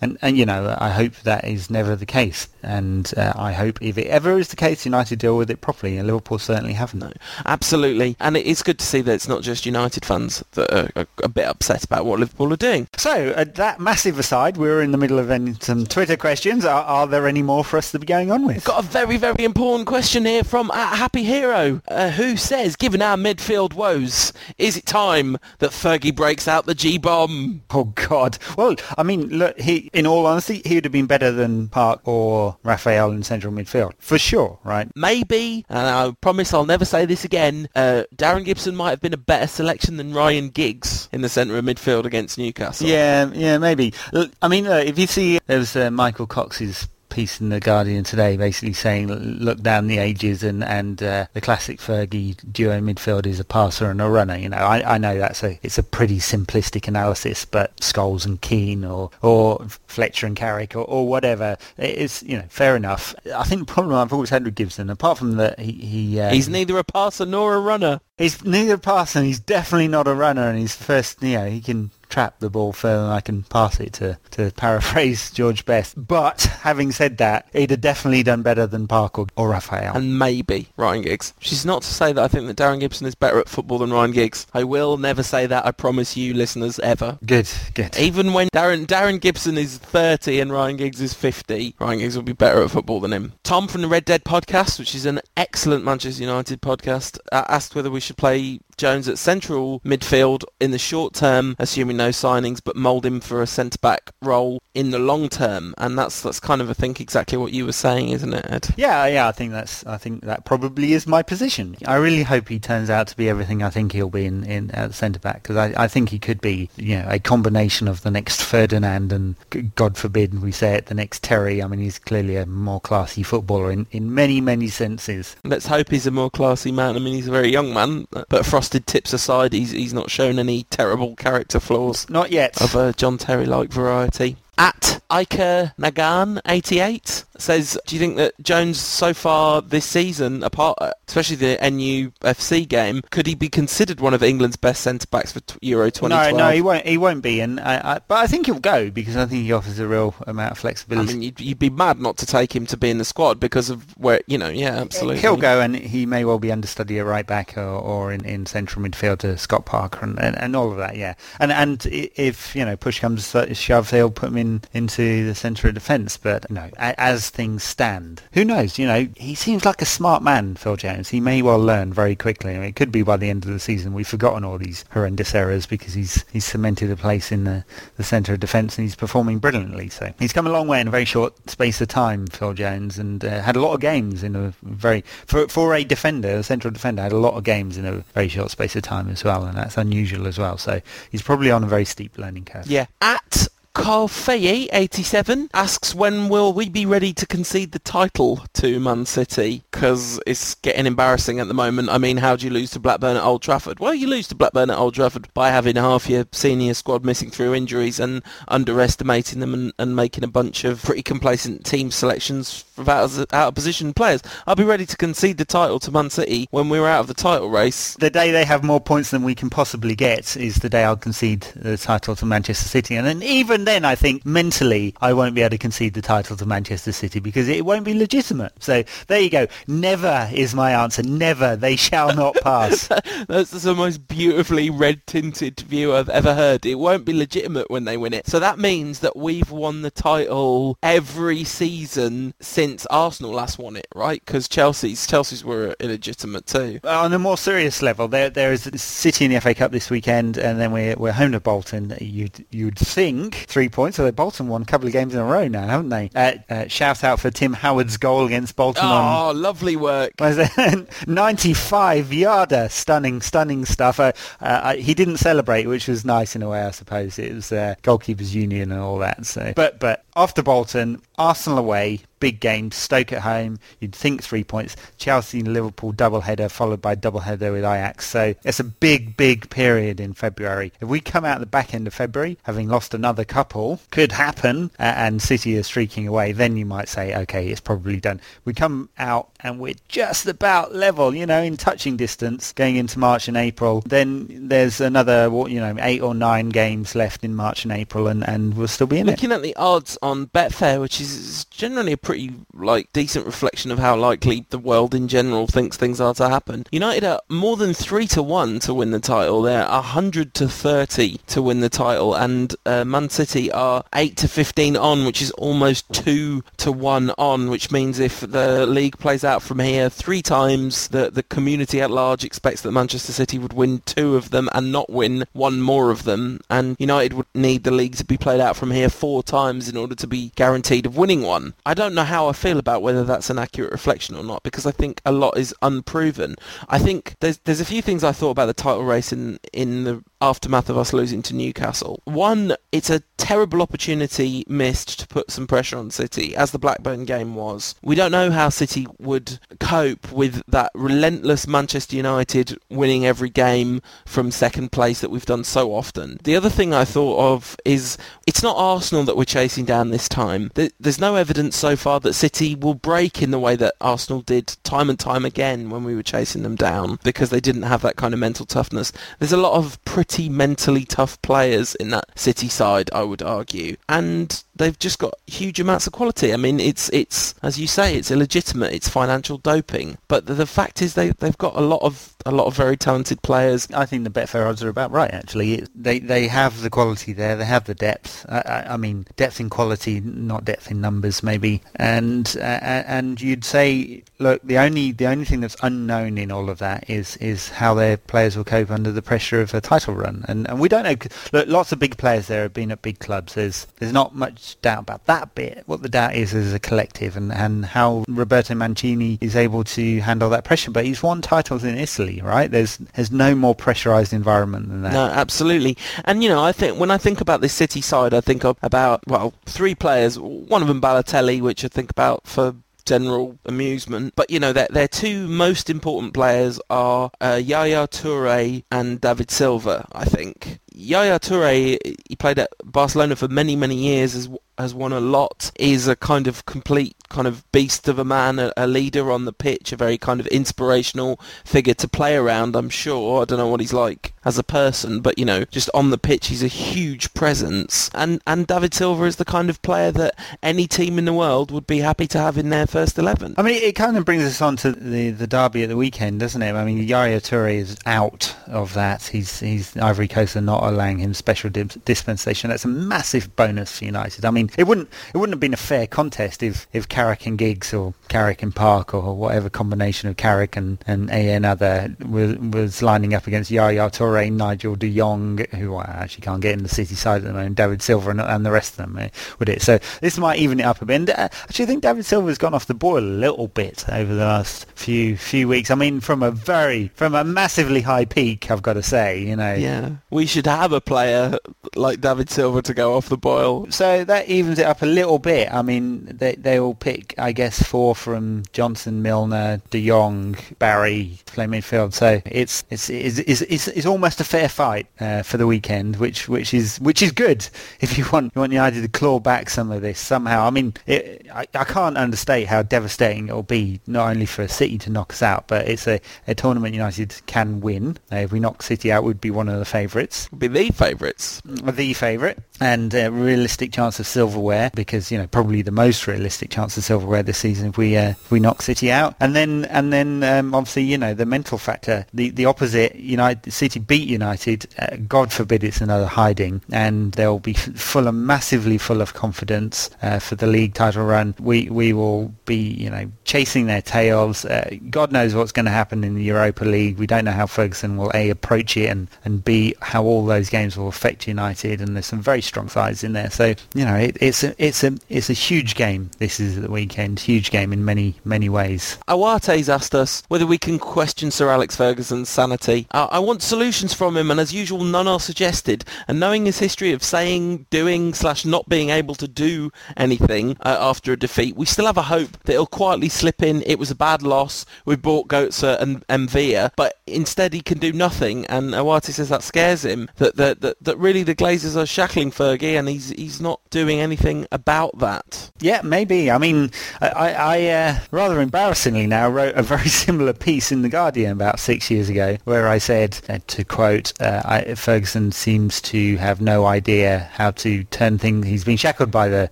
[0.00, 2.48] And and you know, I hope that is never the case.
[2.62, 5.96] And uh, I hope if it ever is the case, United deal with it properly,
[5.96, 7.00] and Liverpool certainly haven't.
[7.00, 7.10] No,
[7.46, 10.90] absolutely, and it is good to see that it's not just United fans that are,
[10.94, 12.86] are a bit upset about what Liverpool are doing.
[12.98, 15.30] So, uh, that massive aside, we're in the middle of
[15.62, 16.66] some Twitter questions.
[16.66, 18.64] Are, are there any more for us to be going on with?
[18.64, 23.00] Got a very, very important question here from uh, Happy Hero, uh, who says, given
[23.00, 27.62] our midfield woes, is it time that Fergie breaks out the G-bomb?
[27.70, 28.36] Oh God!
[28.56, 29.58] Well, I mean, look.
[29.60, 33.52] He, in all honesty, he would have been better than Park or Rafael in central
[33.52, 34.88] midfield for sure, right?
[34.94, 39.14] Maybe, and I promise I'll never say this again, uh, Darren Gibson might have been
[39.14, 42.86] a better selection than Ryan Giggs in the centre of midfield against Newcastle.
[42.86, 43.94] Yeah, yeah, maybe.
[44.12, 47.60] Look, I mean, uh, if you see, there was uh, Michael Cox's piece in the
[47.60, 52.80] Guardian today, basically saying, look down the ages, and and uh, the classic Fergie duo
[52.80, 54.36] midfield is a passer and a runner.
[54.36, 58.40] You know, I, I know that's a it's a pretty simplistic analysis, but Scholes and
[58.40, 63.14] Keane, or or Fletcher and Carrick, or, or whatever, it's you know fair enough.
[63.34, 66.30] I think the problem I've always had with Gibson, apart from that he he uh,
[66.30, 68.00] He's neither a passer nor a runner.
[68.20, 71.48] He's neither a passer and he's definitely not a runner and he's first, you know,
[71.48, 75.64] he can trap the ball further than I can pass it to, to paraphrase George
[75.64, 75.94] Best.
[76.08, 79.96] But having said that, he'd have definitely done better than Parker or or Rafael.
[79.96, 81.32] and maybe Ryan Giggs.
[81.38, 83.92] she's not to say that I think that Darren Gibson is better at football than
[83.92, 84.46] Ryan Giggs.
[84.52, 87.18] I will never say that, I promise you listeners, ever.
[87.24, 87.96] good, good.
[87.96, 92.24] Even when Darren Darren Gibson is 30 and Ryan Giggs is 50, Ryan Giggs will
[92.24, 93.34] be better at football than him.
[93.44, 97.74] Tom from the Red Dead podcast, which is an excellent Manchester United podcast, uh, asked
[97.76, 102.60] whether we should play Jones at central midfield in the short term, assuming no signings,
[102.64, 105.74] but mould him for a centre-back role in the long term.
[105.78, 108.68] And that's that's kind of, I think, exactly what you were saying, isn't it, Ed?
[108.76, 111.76] Yeah, yeah, I think that's, I think that probably is my position.
[111.86, 114.70] I really hope he turns out to be everything I think he'll be in, in
[114.70, 118.02] at centre back because I, I think he could be, you know, a combination of
[118.02, 119.36] the next Ferdinand and
[119.74, 121.62] God forbid we say it, the next Terry.
[121.62, 125.36] I mean, he's clearly a more classy footballer in, in many, many senses.
[125.44, 126.96] Let's hope he's a more classy man.
[126.96, 130.38] I mean, he's a very young man, but frosted tips aside, he's he's not shown
[130.38, 132.60] any terrible character flaws Not yet.
[132.62, 134.36] of a John Terry-like variety.
[134.60, 140.76] At Iker Nagan 88 says, do you think that Jones so far this season, apart
[141.08, 145.40] especially the NUFC game, could he be considered one of England's best centre backs for
[145.62, 146.32] Euro 2012?
[146.32, 146.86] No, no, he won't.
[146.86, 149.52] He won't be, and I, I, but I think he'll go because I think he
[149.52, 151.10] offers a real amount of flexibility.
[151.10, 153.40] I mean, you'd, you'd, be mad not to take him to be in the squad
[153.40, 155.20] because of where you know, yeah, absolutely.
[155.20, 158.46] He'll go, and he may well be understudy at right back or, or in, in
[158.46, 160.96] central midfield to Scott Parker and, and, and all of that.
[160.96, 165.26] Yeah, and and if you know push comes to shove, they'll put him in into
[165.26, 166.16] the centre of defence.
[166.16, 168.22] But you know, as things stand.
[168.32, 168.78] Who knows?
[168.78, 171.08] You know, he seems like a smart man, Phil Jones.
[171.08, 172.54] He may well learn very quickly.
[172.54, 174.84] I mean, it could be by the end of the season we've forgotten all these
[174.92, 177.64] horrendous errors because he's he's cemented a place in the,
[177.96, 179.88] the centre of defence and he's performing brilliantly.
[179.88, 182.98] So he's come a long way in a very short space of time, Phil Jones,
[182.98, 186.42] and uh, had a lot of games in a very for for a defender, a
[186.42, 189.24] central defender, had a lot of games in a very short space of time as
[189.24, 190.58] well, and that's unusual as well.
[190.58, 190.80] So
[191.10, 192.66] he's probably on a very steep learning curve.
[192.66, 192.86] Yeah.
[193.00, 198.80] At Carl Fayey, 87, asks when will we be ready to concede the title to
[198.80, 199.62] Man City?
[199.70, 201.88] Because it's getting embarrassing at the moment.
[201.88, 203.78] I mean, how do you lose to Blackburn at Old Trafford?
[203.78, 207.30] Well, you lose to Blackburn at Old Trafford by having half your senior squad missing
[207.30, 212.64] through injuries and underestimating them and, and making a bunch of pretty complacent team selections
[212.76, 214.20] of out, out of position players.
[214.48, 217.14] I'll be ready to concede the title to Man City when we're out of the
[217.14, 217.94] title race.
[217.94, 220.96] The day they have more points than we can possibly get is the day I'll
[220.96, 222.96] concede the title to Manchester City.
[222.96, 226.00] And then even even then, I think mentally, I won't be able to concede the
[226.00, 228.52] title to Manchester City because it won't be legitimate.
[228.62, 229.48] So there you go.
[229.66, 231.02] Never is my answer.
[231.02, 231.56] Never.
[231.56, 232.88] They shall not pass.
[233.28, 236.64] That's the most beautifully red-tinted view I've ever heard.
[236.64, 238.26] It won't be legitimate when they win it.
[238.26, 243.88] So that means that we've won the title every season since Arsenal last won it,
[243.94, 244.22] right?
[244.24, 246.80] Because Chelsea's Chelsea's were illegitimate too.
[246.84, 250.38] On a more serious level, there there is City in the FA Cup this weekend,
[250.38, 251.94] and then we're we're home to Bolton.
[252.00, 253.96] You'd you'd think three points.
[253.96, 256.10] So Bolton won a couple of games in a row now, haven't they?
[256.14, 258.84] Uh, uh, shout out for Tim Howard's goal against Bolton.
[258.84, 260.12] Oh, on, lovely work!
[261.06, 264.00] 95 yarder, stunning, stunning stuff.
[264.00, 267.18] Uh, uh, he didn't celebrate, which was nice in a way, I suppose.
[267.18, 269.26] It was uh, goalkeepers union and all that.
[269.26, 272.70] So, but but after Bolton, Arsenal away, big game.
[272.70, 274.76] Stoke at home, you'd think three points.
[274.98, 278.08] Chelsea and Liverpool double header, followed by double header with Ajax.
[278.08, 280.72] So it's a big, big period in February.
[280.80, 284.70] If we come out the back end of February, having lost another couple, could happen,
[284.78, 288.20] and City are streaking away, then you might say, okay, it's probably done.
[288.44, 292.98] We come out and we're just about level, you know, in touching distance going into
[292.98, 293.82] March and April.
[293.86, 298.26] Then there's another, you know, eight or nine games left in March and April, and,
[298.28, 299.34] and we'll still be in Looking it.
[299.34, 303.78] Looking at the odds on Betfair, which is generally a pretty like decent reflection of
[303.78, 306.66] how likely the world in general thinks things are to happen.
[306.72, 309.42] United are more than three to one to win the title.
[309.42, 314.28] They're hundred to thirty to win the title, and uh, Man City are eight to
[314.28, 317.48] fifteen on, which is almost two to one on.
[317.48, 321.92] Which means if the league plays out from here three times, the the community at
[321.92, 325.92] large expects that Manchester City would win two of them and not win one more
[325.92, 329.22] of them, and United would need the league to be played out from here four
[329.22, 331.54] times in order to be guaranteed of winning one.
[331.64, 334.66] I don't know how I feel about whether that's an accurate reflection or not because
[334.66, 336.36] I think a lot is unproven.
[336.68, 339.84] I think there's there's a few things I thought about the title race in in
[339.84, 342.02] the aftermath of us losing to Newcastle.
[342.04, 347.04] One, it's a terrible opportunity missed to put some pressure on City, as the Blackburn
[347.04, 347.74] game was.
[347.82, 353.82] We don't know how City would cope with that relentless Manchester United winning every game
[354.04, 356.18] from second place that we've done so often.
[356.24, 357.96] The other thing I thought of is
[358.26, 360.50] it's not Arsenal that we're chasing down this time.
[360.54, 364.56] There's no evidence so far that City will break in the way that Arsenal did
[364.64, 367.96] time and time again when we were chasing them down because they didn't have that
[367.96, 368.92] kind of mental toughness.
[369.18, 373.22] There's a lot of pretty pretty mentally tough players in that City side, I would
[373.22, 373.76] argue.
[373.88, 376.32] And they've just got huge amounts of quality.
[376.32, 378.72] I mean, it's it's as you say, it's illegitimate.
[378.72, 379.98] It's financial doping.
[380.06, 382.76] But the, the fact is, they they've got a lot of a lot of very
[382.76, 383.66] talented players.
[383.74, 385.12] I think the Betfair odds are about right.
[385.12, 387.36] Actually, it, they they have the quality there.
[387.36, 388.26] They have the depth.
[388.28, 391.62] I, I, I mean, depth in quality, not depth in numbers, maybe.
[391.76, 396.50] And uh, and you'd say, look, the only the only thing that's unknown in all
[396.50, 399.94] of that is is how their players will cope under the pressure of a title
[399.94, 400.24] run.
[400.28, 400.96] And and we don't know.
[401.32, 403.34] Look, lots of big players there have been at big clubs.
[403.34, 405.62] There's there's not much doubt about that bit.
[405.66, 410.00] What the doubt is is a collective and, and how Roberto Mancini is able to
[410.00, 410.70] handle that pressure.
[410.70, 412.50] But he's won titles in Italy, right?
[412.50, 414.92] There's there's no more pressurized environment than that.
[414.92, 415.76] No, absolutely.
[416.04, 419.06] And you know, I think when I think about this City side, I think about
[419.06, 420.18] well three players.
[420.18, 422.54] One of them Balotelli, which I think about for
[422.90, 424.14] general amusement.
[424.16, 429.30] But you know, their their two most important players are uh, Yaya Toure and David
[429.30, 429.86] Silva.
[429.92, 431.78] I think Yaya Toure
[432.08, 434.28] he played at Barcelona for many many years as
[434.58, 438.38] has won a lot, is a kind of complete kind of beast of a man,
[438.38, 442.56] a, a, leader on the pitch, a very kind of inspirational figure to play around,
[442.56, 443.20] I'm sure.
[443.20, 445.98] I don't know what he's like as a person, but, you know, just on the
[445.98, 447.90] pitch, he's a huge presence.
[447.94, 451.50] And, and David Silva is the kind of player that any team in the world
[451.50, 453.34] would be happy to have in their first 11.
[453.36, 456.20] I mean, it kind of brings us on to the, the derby at the weekend,
[456.20, 456.52] doesn't it?
[456.54, 459.02] I mean, Yaya Toure is out of that.
[459.02, 462.50] He's, he's Ivory Coast are not allowing him special dispensation.
[462.50, 464.24] That's a massive bonus for United.
[464.24, 467.38] I mean, it wouldn't, it wouldn't have been a fair contest if, if Carrick and
[467.38, 472.36] Giggs or Carrick and Park or whatever combination of Carrick and, and AN other was,
[472.36, 476.62] was lining up against Yaya Toure, Nigel de Jong, who I actually can't get in
[476.62, 479.08] the City side at the moment, David Silva and, and the rest of them, eh,
[479.38, 479.62] would it?
[479.62, 480.96] So this might even it up a bit.
[480.96, 484.14] And uh, actually, I think David Silva's gone off the boil a little bit over
[484.14, 485.70] the last few few weeks.
[485.70, 489.36] I mean, from a very, from a massively high peak, I've got to say, you
[489.36, 489.54] know.
[489.54, 491.38] Yeah, we should have a player
[491.74, 493.70] like David Silver to go off the boil.
[493.70, 495.50] So that evens it up a little bit.
[495.50, 501.18] I mean, they, they will pick, I guess, four from Johnson, Milner, De Jong, Barry,
[501.26, 501.92] play midfield.
[501.92, 505.96] So it's it's it's, it's, it's, it's almost a fair fight uh, for the weekend,
[505.96, 507.48] which which is which is good
[507.80, 510.46] if you want you want United to claw back some of this somehow.
[510.46, 514.46] I mean, it, I, I can't understate how devastating it will be not only for
[514.48, 517.98] City to knock us out, but it's a, a tournament United can win.
[518.12, 520.28] Uh, if we knock City out, we'd be one of the favourites.
[520.36, 521.40] Be the favourites.
[521.44, 526.50] The favourite and a realistic chance of silverware because you know probably the most realistic
[526.50, 529.14] chance of silverware this season if we uh, if we knock City out.
[529.20, 533.52] And then and then um, obviously you know the mental factor the the opposite United
[533.52, 538.78] City beat United uh, God forbid it's another hiding and they'll be full of massively
[538.78, 541.34] full of confidence uh, for the league title run.
[541.38, 545.70] We we will be you know chasing their tails uh, God knows what's going to
[545.80, 549.08] happen in the Europa League we don't know how Ferguson will a approach it and
[549.24, 553.04] and b how all those games will affect United and there's some very strong sides
[553.04, 553.30] in there.
[553.30, 556.10] So you know, it, it's a it's a it's a huge game.
[556.18, 558.98] This is the weekend, huge game in many many ways.
[559.08, 562.86] Awate's asked us whether we can question Sir Alex Ferguson's sanity.
[562.90, 565.84] I want solutions from him, and as usual, none are suggested.
[566.08, 570.76] And knowing his history of saying, doing slash not being able to do anything uh,
[570.80, 573.62] after a defeat, we still have a hope that he'll quietly slip in.
[573.66, 574.64] It was a bad loss.
[574.84, 578.46] We bought Goetze and, and Villa, but instead he can do nothing.
[578.46, 580.08] And Awate says that scares him.
[580.16, 584.00] That that that, that really the Glazers are shackling Fergie, and he's he's not doing
[584.00, 585.50] anything about that.
[585.60, 586.30] Yeah, maybe.
[586.30, 590.88] I mean, I, I uh, rather embarrassingly now wrote a very similar piece in the
[590.88, 595.80] Guardian about six years ago, where I said, uh, to quote, uh, I, Ferguson seems
[595.82, 598.46] to have no idea how to turn things.
[598.46, 599.50] He's been shackled by the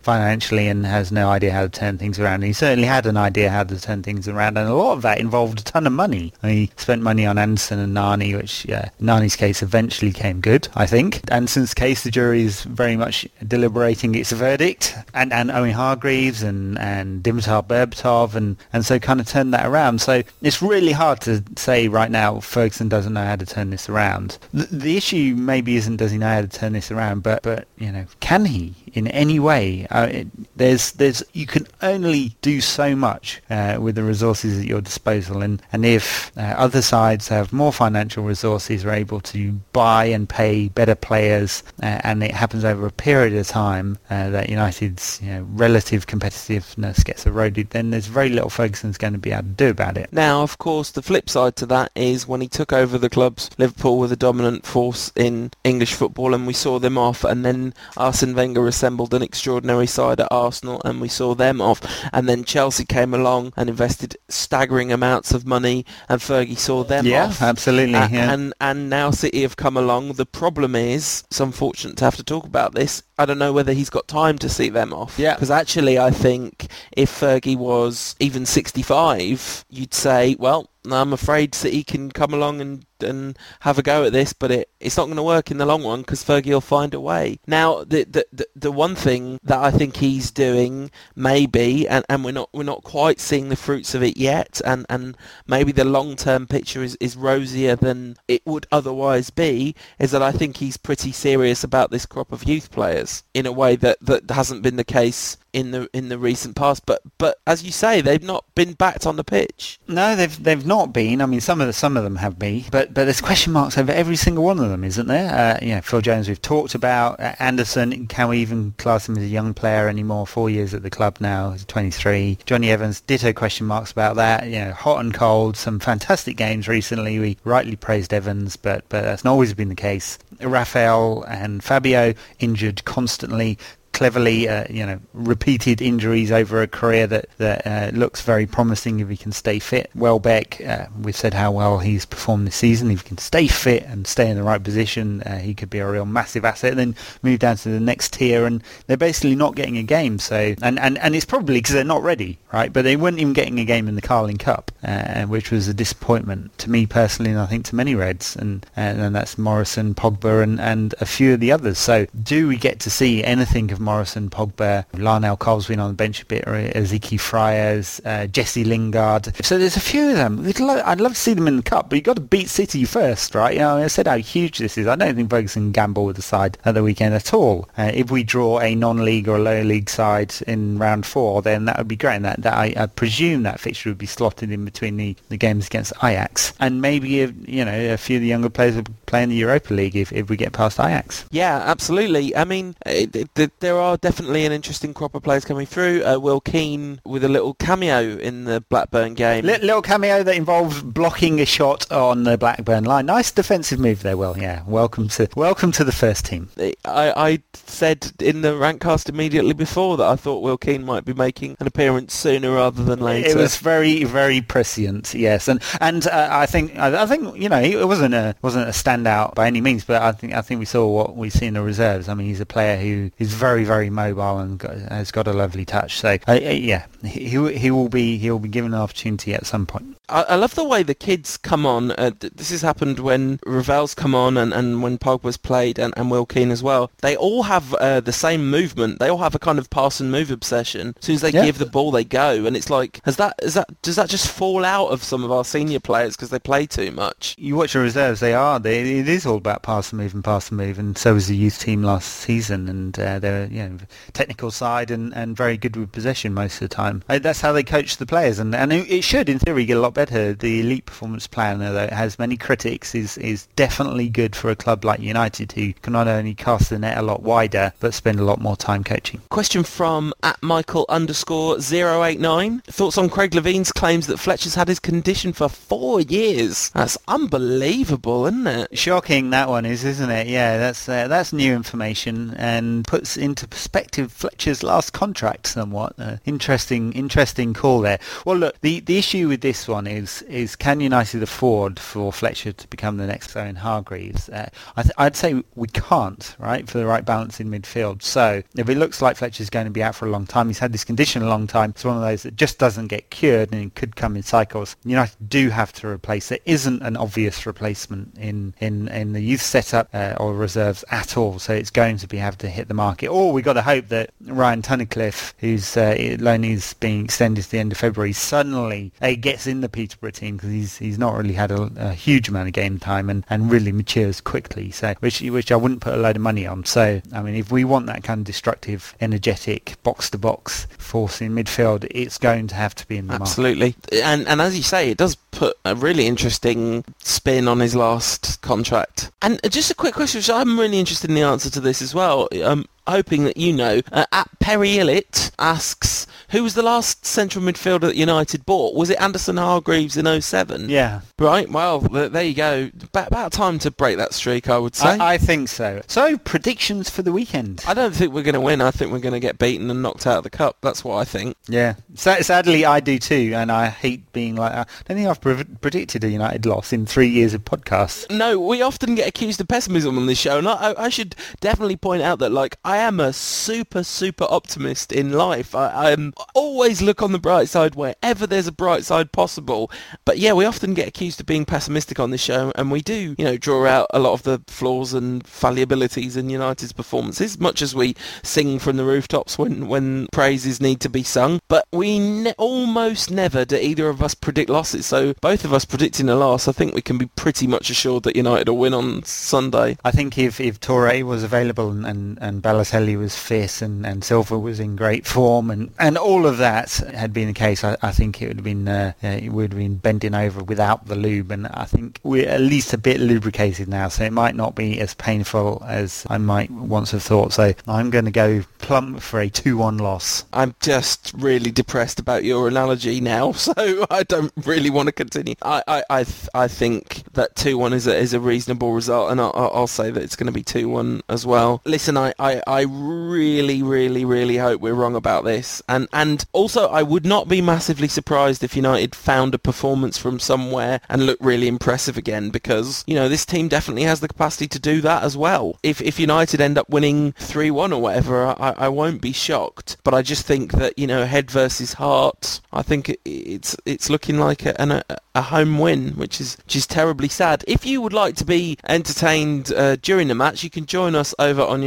[0.02, 2.36] financially and has no idea how to turn things around.
[2.36, 5.02] And he certainly had an idea how to turn things around, and a lot of
[5.02, 6.32] that involved a ton of money.
[6.42, 10.86] He spent money on Anderson and Nani, which yeah, Nani's case eventually came good, I
[10.86, 11.20] think.
[11.30, 16.78] Anderson's case, the jury is very much deliberating its verdict, and, and Owen Hargreaves and,
[16.78, 20.00] and Dimitar Berbatov, and, and so kind of turned that around.
[20.00, 23.88] So it's really hard to say right now Ferguson doesn't know how to turn this
[23.88, 24.38] around.
[24.54, 27.66] The, the issue maybe isn't does he know how to turn this around, but, but
[27.78, 29.86] you know, can he in any way?
[29.90, 34.66] Uh, it, there's, there's, you can only do so much uh, with the resources at
[34.66, 39.52] your disposal, and, and if uh, other sides have more financial resources, are able to
[39.72, 44.30] buy and pay better players, uh, and it happens over a period of time uh,
[44.30, 49.18] that United's you know, relative competitiveness gets eroded, then there's very little Ferguson's going to
[49.18, 50.12] be able to do about it.
[50.12, 53.50] Now, of course, the flip side to that is when he took over the clubs,
[53.58, 57.24] Liverpool were the dominant force in English football, and we saw them off.
[57.24, 61.80] And then Arsene Wenger assembled an extraordinary side at Arsenal, and we saw them off.
[62.12, 67.06] And then Chelsea came along and invested staggering amounts of money, and Fergie saw them
[67.06, 67.40] yeah, off.
[67.40, 67.94] Yeah, absolutely.
[67.94, 68.32] Uh, yeah.
[68.32, 70.14] And and now City have come along.
[70.14, 73.72] The problem is, it's unfortunate to have to talk about this I don't know whether
[73.72, 75.18] he's got time to see them off.
[75.18, 75.34] Yeah.
[75.34, 81.82] Because actually, I think if Fergie was even 65, you'd say, well, I'm afraid City
[81.82, 85.16] can come along and, and have a go at this, but it, it's not going
[85.16, 87.38] to work in the long run because Fergie will find a way.
[87.46, 92.24] Now, the, the the the one thing that I think he's doing, maybe, and, and
[92.24, 95.16] we're not we're not quite seeing the fruits of it yet, and, and
[95.46, 100.22] maybe the long term picture is, is rosier than it would otherwise be, is that
[100.22, 103.98] I think he's pretty serious about this crop of youth players in a way that,
[104.00, 106.84] that hasn't been the case in the in the recent past.
[106.86, 109.78] But but as you say, they've not been backed on the pitch.
[109.88, 111.20] No, they've they've not been.
[111.20, 113.78] I mean, some of the, some of them have been, but but there's question marks
[113.78, 115.32] over every single one of them, isn't there?
[115.32, 117.20] Uh, you know, Phil Jones we've talked about.
[117.20, 120.26] Uh, Anderson, can we even class him as a young player anymore?
[120.26, 122.38] Four years at the club now, he's 23.
[122.46, 124.46] Jonny Evans, ditto question marks about that.
[124.46, 125.56] You know, hot and cold.
[125.56, 127.18] Some fantastic games recently.
[127.18, 130.18] We rightly praised Evans, but but that's not always been the case.
[130.40, 133.58] Rafael and Fabio injured constantly
[133.98, 139.00] Cleverley, uh, you know, repeated injuries over a career that that uh, looks very promising
[139.00, 139.90] if he can stay fit.
[139.96, 142.92] Welbeck, uh, we've said how well he's performed this season.
[142.92, 145.80] If he can stay fit and stay in the right position, uh, he could be
[145.80, 146.70] a real massive asset.
[146.70, 150.20] And then move down to the next tier, and they're basically not getting a game.
[150.20, 152.72] So, and and, and it's probably because they're not ready, right?
[152.72, 155.74] But they weren't even getting a game in the Carling Cup, uh, which was a
[155.74, 158.36] disappointment to me personally, and I think to many Reds.
[158.36, 161.78] And and that's Morrison, Pogba, and and a few of the others.
[161.78, 165.94] So, do we get to see anything of Morrison, Pogba, Larnell Cole's been on the
[165.94, 169.34] bench a bit, or Ezekiel Fryers, uh, Jesse Lingard?
[169.42, 170.44] So there's a few of them.
[170.58, 172.84] Lo- I'd love to see them in the cup, but you've got to beat City
[172.84, 173.54] first, right?
[173.54, 174.86] You know, I said how huge this is.
[174.86, 177.66] I don't think Ferguson gamble with the side at the weekend at all.
[177.78, 181.64] Uh, if we draw a non-league or a lower league side in round four, then
[181.64, 182.16] that would be great.
[182.16, 185.38] And that, that I, I, presume that fixture would be slotted in between the, the
[185.38, 188.94] games against Ajax, and maybe if, you know a few of the younger players would
[189.08, 191.24] play in the Europa League if, if we get past Ajax.
[191.30, 192.36] Yeah, absolutely.
[192.36, 196.04] I mean, it, it, there are definitely an interesting crop of players coming through.
[196.04, 199.48] Uh, Will Keane with a little cameo in the Blackburn game.
[199.48, 203.06] L- little cameo that involves blocking a shot on the Blackburn line.
[203.06, 204.36] Nice defensive move there, Will.
[204.38, 206.50] Yeah, welcome to welcome to the first team.
[206.58, 211.14] I, I said in the Rantcast immediately before that I thought Will Keane might be
[211.14, 213.30] making an appearance sooner rather than later.
[213.30, 217.48] It was very very prescient, yes, and and uh, I think I, I, think you
[217.48, 218.72] know it wasn't a wasn't a
[219.04, 221.54] standout by any means, but I think I think we saw what we see in
[221.54, 222.08] the reserves.
[222.08, 225.32] I mean, he's a player who is very very mobile and got, has got a
[225.32, 225.98] lovely touch.
[225.98, 229.66] So uh, yeah, he he will be he will be given an opportunity at some
[229.66, 229.97] point.
[230.08, 231.92] I, I love the way the kids come on.
[231.92, 236.10] Uh, this has happened when Ravel's come on and, and when Pogba's played and, and
[236.10, 236.90] Will Keane as well.
[237.02, 238.98] They all have uh, the same movement.
[238.98, 240.94] They all have a kind of pass and move obsession.
[240.98, 241.44] As soon as they yeah.
[241.44, 242.46] give the ball, they go.
[242.46, 245.32] And it's like, has that, is that, does that just fall out of some of
[245.32, 247.34] our senior players because they play too much?
[247.38, 248.58] You watch the reserves, they are.
[248.58, 250.78] They, it is all about pass and move and pass and move.
[250.78, 252.68] And so was the youth team last season.
[252.68, 253.78] And uh, they're, you know,
[254.12, 257.02] technical side and, and very good with possession most of the time.
[257.08, 258.38] Uh, that's how they coach the players.
[258.38, 260.32] And, and it should, in theory, get a lot better.
[260.32, 264.54] The elite performance plan, though it has many critics, is is definitely good for a
[264.54, 268.20] club like United, who can not only cast the net a lot wider but spend
[268.20, 269.20] a lot more time coaching.
[269.30, 272.60] Question from at Michael underscore 089.
[272.60, 276.70] Thoughts on Craig Levein's claims that Fletcher's had his condition for four years?
[276.70, 278.78] That's unbelievable, isn't it?
[278.78, 280.28] Shocking that one is, isn't it?
[280.28, 285.94] Yeah, that's uh, that's new information and puts into perspective Fletcher's last contract somewhat.
[285.98, 287.98] Uh, interesting, interesting call there.
[288.24, 292.52] Well, look, the the issue with this one is is can United afford for Fletcher
[292.52, 294.28] to become the next Owen Hargreaves?
[294.28, 298.02] Uh, I would say we can't, right, for the right balance in midfield.
[298.02, 300.58] So if it looks like Fletcher's going to be out for a long time, he's
[300.58, 301.70] had this condition a long time.
[301.70, 304.76] It's one of those that just doesn't get cured and it could come in cycles.
[304.84, 306.28] United do have to replace.
[306.28, 311.16] There isn't an obvious replacement in in, in the youth setup uh, or reserves at
[311.16, 311.38] all.
[311.38, 313.08] So it's going to be have to hit the market.
[313.08, 317.50] Or we've got to hope that Ryan Tunnicliffe, whose uh, loan is being extended to
[317.50, 321.14] the end of February, suddenly uh, gets in the Peterborough team because he's he's not
[321.14, 324.72] really had a, a, huge amount of game time and, and really matures quickly.
[324.72, 326.64] So which which I wouldn't put a load of money on.
[326.64, 331.20] So I mean, if we want that kind of destructive, energetic, box to box force
[331.20, 333.76] in midfield, it's going to have to be in the absolutely.
[333.76, 334.02] Market.
[334.02, 338.42] And and as you say, it does put a really interesting spin on his last
[338.42, 339.12] contract.
[339.22, 341.94] And just a quick question, which I'm really interested in the answer to this as
[341.94, 342.26] well.
[342.42, 343.80] Um, hoping that you know.
[343.92, 348.74] Uh, at Perry Illett asks, who was the last central midfielder that United bought?
[348.74, 350.68] Was it Anderson Hargreaves in 07?
[350.68, 351.00] Yeah.
[351.18, 352.70] Right, well, there you go.
[352.82, 354.88] About, about time to break that streak, I would say.
[354.88, 355.80] I, I, think so.
[355.86, 357.64] So, predictions for the weekend?
[357.66, 358.60] I don't think we're going to win.
[358.60, 360.58] I think we're going to get beaten and knocked out of the cup.
[360.60, 361.36] That's what I think.
[361.48, 361.74] Yeah.
[361.94, 364.52] sadly, I do too, and I hate being like...
[364.52, 368.10] I don't think I've pre- predicted a United loss in three years of podcasts.
[368.10, 371.76] No, we often get accused of pessimism on this show, and I, I should definitely
[371.76, 375.54] point out that, like, I am a super, super optimist in life.
[375.54, 379.70] I, I'm always look on the bright side wherever there's a bright side possible.
[380.04, 383.14] But yeah, we often get accused of being pessimistic on this show, and we do,
[383.18, 387.62] you know, draw out a lot of the flaws and fallibilities in United's performances, much
[387.62, 391.40] as we sing from the rooftops when, when praises need to be sung.
[391.48, 394.86] But we ne- almost never do either of us predict losses.
[394.86, 398.04] So both of us predicting a loss, I think we can be pretty much assured
[398.04, 399.76] that United will win on Sunday.
[399.84, 403.86] I think if, if Toure was available and, and, and Balotelli was was fit and,
[403.86, 407.64] and Silva was in great form and, and all of that had been the case,
[407.64, 410.88] I, I think it would have been uh, it would have been bending over without
[410.88, 414.34] the lube and I think we're at least a bit lubricated now so it might
[414.34, 417.32] not be as painful as I might once have thought.
[417.32, 420.26] So I'm going to go plump for a 2-1 loss.
[420.30, 425.34] I'm just really depressed about your analogy now so I don't really want to continue.
[425.40, 429.18] I, I, I, th- I think that 2-1 is a, is a reasonable result and
[429.18, 431.62] I'll, I'll say that it's going to be 2-1 as well.
[431.64, 435.62] Listen, I, I, I I really, really, really hope we're wrong about this.
[435.68, 440.18] And and also, I would not be massively surprised if United found a performance from
[440.18, 444.48] somewhere and looked really impressive again, because you know this team definitely has the capacity
[444.48, 445.56] to do that as well.
[445.62, 449.76] If if United end up winning three one or whatever, I, I won't be shocked.
[449.84, 453.88] But I just think that you know head versus heart, I think it, it's it's
[453.88, 454.82] looking like a, an, a,
[455.14, 457.44] a home win, which is which is terribly sad.
[457.46, 461.14] If you would like to be entertained uh, during the match, you can join us
[461.20, 461.62] over on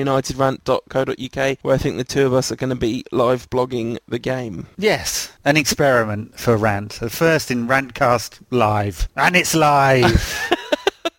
[0.90, 4.20] unitedrant.co.uk, where I think the two of us are going to be live blogging the
[4.20, 4.68] game.
[4.78, 6.94] Yes, an experiment for Rant.
[6.94, 9.08] The first in Rantcast Live.
[9.16, 10.58] And it's live!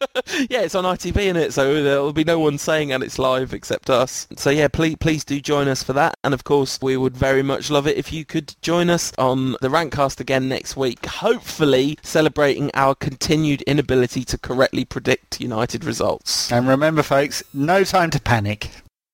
[0.50, 3.18] yeah, it's on ITV in it, so uh, there'll be no one saying and it's
[3.18, 4.26] live except us.
[4.36, 6.16] So yeah, please please do join us for that.
[6.24, 9.52] And of course, we would very much love it if you could join us on
[9.60, 11.04] the Rantcast again next week.
[11.06, 16.50] Hopefully, celebrating our continued inability to correctly predict United results.
[16.50, 18.70] and remember, folks, no time to panic.